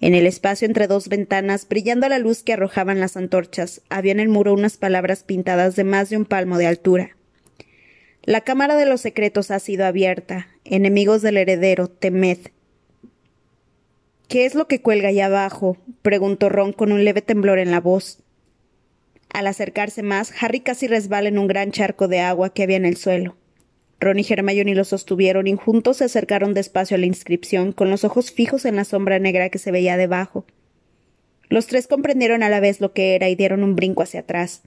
En 0.00 0.16
el 0.16 0.26
espacio 0.26 0.66
entre 0.66 0.88
dos 0.88 1.08
ventanas, 1.08 1.68
brillando 1.68 2.06
a 2.06 2.08
la 2.08 2.18
luz 2.18 2.42
que 2.42 2.54
arrojaban 2.54 2.98
las 2.98 3.16
antorchas, 3.16 3.80
había 3.88 4.10
en 4.10 4.18
el 4.18 4.28
muro 4.28 4.52
unas 4.52 4.76
palabras 4.76 5.22
pintadas 5.22 5.76
de 5.76 5.84
más 5.84 6.10
de 6.10 6.16
un 6.16 6.24
palmo 6.24 6.58
de 6.58 6.66
altura. 6.66 7.16
La 8.24 8.40
cámara 8.40 8.74
de 8.74 8.86
los 8.86 9.00
secretos 9.00 9.52
ha 9.52 9.60
sido 9.60 9.86
abierta. 9.86 10.48
Enemigos 10.64 11.22
del 11.22 11.36
heredero, 11.36 11.86
temed. 11.86 12.38
¿Qué 14.28 14.46
es 14.46 14.54
lo 14.54 14.66
que 14.66 14.80
cuelga 14.80 15.08
allá 15.08 15.26
abajo? 15.26 15.76
preguntó 16.02 16.48
Ron 16.48 16.72
con 16.72 16.92
un 16.92 17.04
leve 17.04 17.22
temblor 17.22 17.58
en 17.58 17.70
la 17.70 17.80
voz. 17.80 18.22
Al 19.32 19.46
acercarse 19.46 20.02
más, 20.02 20.32
Harry 20.40 20.60
casi 20.60 20.86
resbala 20.86 21.28
en 21.28 21.38
un 21.38 21.46
gran 21.46 21.72
charco 21.72 22.08
de 22.08 22.20
agua 22.20 22.54
que 22.54 22.62
había 22.62 22.76
en 22.76 22.84
el 22.84 22.96
suelo. 22.96 23.36
Ron 24.00 24.18
y 24.18 24.26
Hermione 24.28 24.74
lo 24.74 24.84
sostuvieron 24.84 25.46
y 25.46 25.56
juntos 25.56 25.98
se 25.98 26.04
acercaron 26.04 26.54
despacio 26.54 26.96
a 26.96 26.98
la 26.98 27.06
inscripción, 27.06 27.72
con 27.72 27.90
los 27.90 28.04
ojos 28.04 28.30
fijos 28.32 28.64
en 28.64 28.76
la 28.76 28.84
sombra 28.84 29.18
negra 29.18 29.48
que 29.50 29.58
se 29.58 29.70
veía 29.70 29.96
debajo. 29.96 30.44
Los 31.48 31.66
tres 31.66 31.86
comprendieron 31.86 32.42
a 32.42 32.48
la 32.48 32.60
vez 32.60 32.80
lo 32.80 32.92
que 32.92 33.14
era 33.14 33.28
y 33.28 33.34
dieron 33.34 33.62
un 33.62 33.76
brinco 33.76 34.02
hacia 34.02 34.20
atrás. 34.20 34.62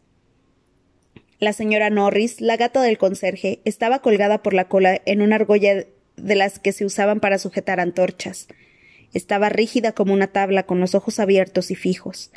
La 1.39 1.53
señora 1.53 1.89
Norris, 1.89 2.41
la 2.41 2.57
gata 2.57 2.81
del 2.81 2.97
conserje, 2.97 3.59
estaba 3.63 3.99
colgada 3.99 4.41
por 4.41 4.53
la 4.53 4.67
cola 4.67 5.01
en 5.05 5.21
una 5.21 5.35
argolla 5.35 5.85
de 6.15 6.35
las 6.35 6.59
que 6.59 6.71
se 6.71 6.85
usaban 6.85 7.19
para 7.19 7.37
sujetar 7.37 7.79
antorchas. 7.79 8.47
Estaba 9.13 9.49
rígida 9.49 9.93
como 9.93 10.13
una 10.13 10.27
tabla, 10.27 10.63
con 10.63 10.79
los 10.79 10.95
ojos 10.95 11.19
abiertos 11.19 11.71
y 11.71 11.75
fijos. 11.75 12.31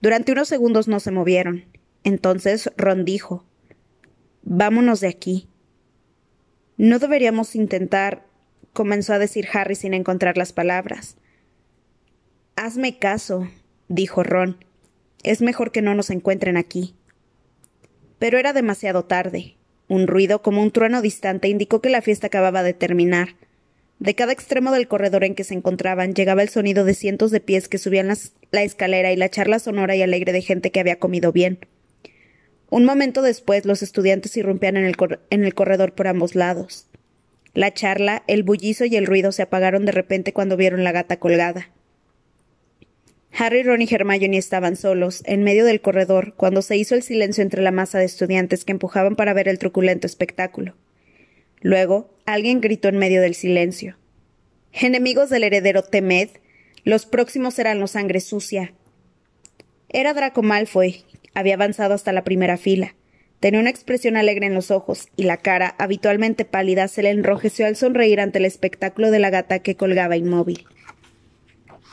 Durante 0.00 0.32
unos 0.32 0.48
segundos 0.48 0.88
no 0.88 1.00
se 1.00 1.10
movieron. 1.10 1.64
Entonces 2.04 2.70
Ron 2.76 3.04
dijo 3.04 3.44
Vámonos 4.42 5.00
de 5.00 5.08
aquí. 5.08 5.48
No 6.76 6.98
deberíamos 6.98 7.56
intentar 7.56 8.26
comenzó 8.76 9.14
a 9.14 9.18
decir 9.18 9.48
Harry 9.52 9.74
sin 9.74 9.94
encontrar 9.94 10.36
las 10.36 10.52
palabras. 10.52 11.16
Hazme 12.54 12.98
caso, 12.98 13.48
dijo 13.88 14.22
Ron. 14.22 14.64
Es 15.24 15.42
mejor 15.42 15.72
que 15.72 15.82
no 15.82 15.94
nos 15.94 16.10
encuentren 16.10 16.56
aquí. 16.56 16.94
Pero 18.18 18.38
era 18.38 18.52
demasiado 18.52 19.04
tarde. 19.04 19.56
Un 19.88 20.06
ruido 20.06 20.42
como 20.42 20.62
un 20.62 20.70
trueno 20.70 21.00
distante 21.02 21.48
indicó 21.48 21.80
que 21.80 21.90
la 21.90 22.02
fiesta 22.02 22.28
acababa 22.28 22.62
de 22.62 22.74
terminar. 22.74 23.30
De 23.98 24.14
cada 24.14 24.32
extremo 24.32 24.72
del 24.72 24.88
corredor 24.88 25.24
en 25.24 25.34
que 25.34 25.44
se 25.44 25.54
encontraban 25.54 26.14
llegaba 26.14 26.42
el 26.42 26.50
sonido 26.50 26.84
de 26.84 26.94
cientos 26.94 27.30
de 27.30 27.40
pies 27.40 27.68
que 27.68 27.78
subían 27.78 28.12
la 28.50 28.62
escalera 28.62 29.10
y 29.12 29.16
la 29.16 29.30
charla 29.30 29.58
sonora 29.58 29.96
y 29.96 30.02
alegre 30.02 30.32
de 30.32 30.42
gente 30.42 30.70
que 30.70 30.80
había 30.80 30.98
comido 30.98 31.32
bien. 31.32 31.58
Un 32.68 32.84
momento 32.84 33.22
después 33.22 33.64
los 33.64 33.82
estudiantes 33.82 34.36
irrumpían 34.36 34.76
en 34.76 34.84
el, 34.84 35.54
corredor 35.54 35.94
por 35.94 36.08
ambos 36.08 36.34
lados. 36.34 36.88
La 37.54 37.72
charla, 37.72 38.22
el 38.26 38.42
bullizo 38.42 38.84
y 38.84 38.96
el 38.96 39.06
ruido 39.06 39.32
se 39.32 39.42
apagaron 39.42 39.86
de 39.86 39.92
repente 39.92 40.32
cuando 40.32 40.56
vieron 40.56 40.84
la 40.84 40.92
gata 40.92 41.18
colgada. 41.18 41.70
Harry, 43.32 43.62
Ron 43.62 43.82
y 43.82 43.88
Hermione 43.90 44.36
estaban 44.36 44.76
solos, 44.76 45.22
en 45.26 45.42
medio 45.42 45.64
del 45.64 45.80
corredor, 45.80 46.34
cuando 46.36 46.60
se 46.60 46.76
hizo 46.76 46.94
el 46.94 47.02
silencio 47.02 47.42
entre 47.42 47.62
la 47.62 47.70
masa 47.70 47.98
de 47.98 48.04
estudiantes 48.04 48.64
que 48.64 48.72
empujaban 48.72 49.14
para 49.14 49.32
ver 49.32 49.48
el 49.48 49.58
truculento 49.58 50.06
espectáculo. 50.06 50.74
Luego, 51.66 52.14
alguien 52.26 52.60
gritó 52.60 52.86
en 52.86 52.96
medio 52.96 53.20
del 53.20 53.34
silencio. 53.34 53.96
Enemigos 54.72 55.30
del 55.30 55.42
heredero 55.42 55.82
Temed, 55.82 56.28
los 56.84 57.06
próximos 57.06 57.54
serán 57.54 57.80
los 57.80 57.90
sangre 57.90 58.20
sucia. 58.20 58.72
Era 59.88 60.14
Draco 60.14 60.42
Malfoy, 60.42 61.02
había 61.34 61.54
avanzado 61.54 61.94
hasta 61.94 62.12
la 62.12 62.22
primera 62.22 62.56
fila. 62.56 62.94
Tenía 63.40 63.58
una 63.58 63.70
expresión 63.70 64.16
alegre 64.16 64.46
en 64.46 64.54
los 64.54 64.70
ojos, 64.70 65.08
y 65.16 65.24
la 65.24 65.38
cara, 65.38 65.74
habitualmente 65.76 66.44
pálida, 66.44 66.86
se 66.86 67.02
le 67.02 67.10
enrojeció 67.10 67.66
al 67.66 67.74
sonreír 67.74 68.20
ante 68.20 68.38
el 68.38 68.44
espectáculo 68.44 69.10
de 69.10 69.18
la 69.18 69.30
gata 69.30 69.58
que 69.58 69.74
colgaba 69.74 70.16
inmóvil. 70.16 70.68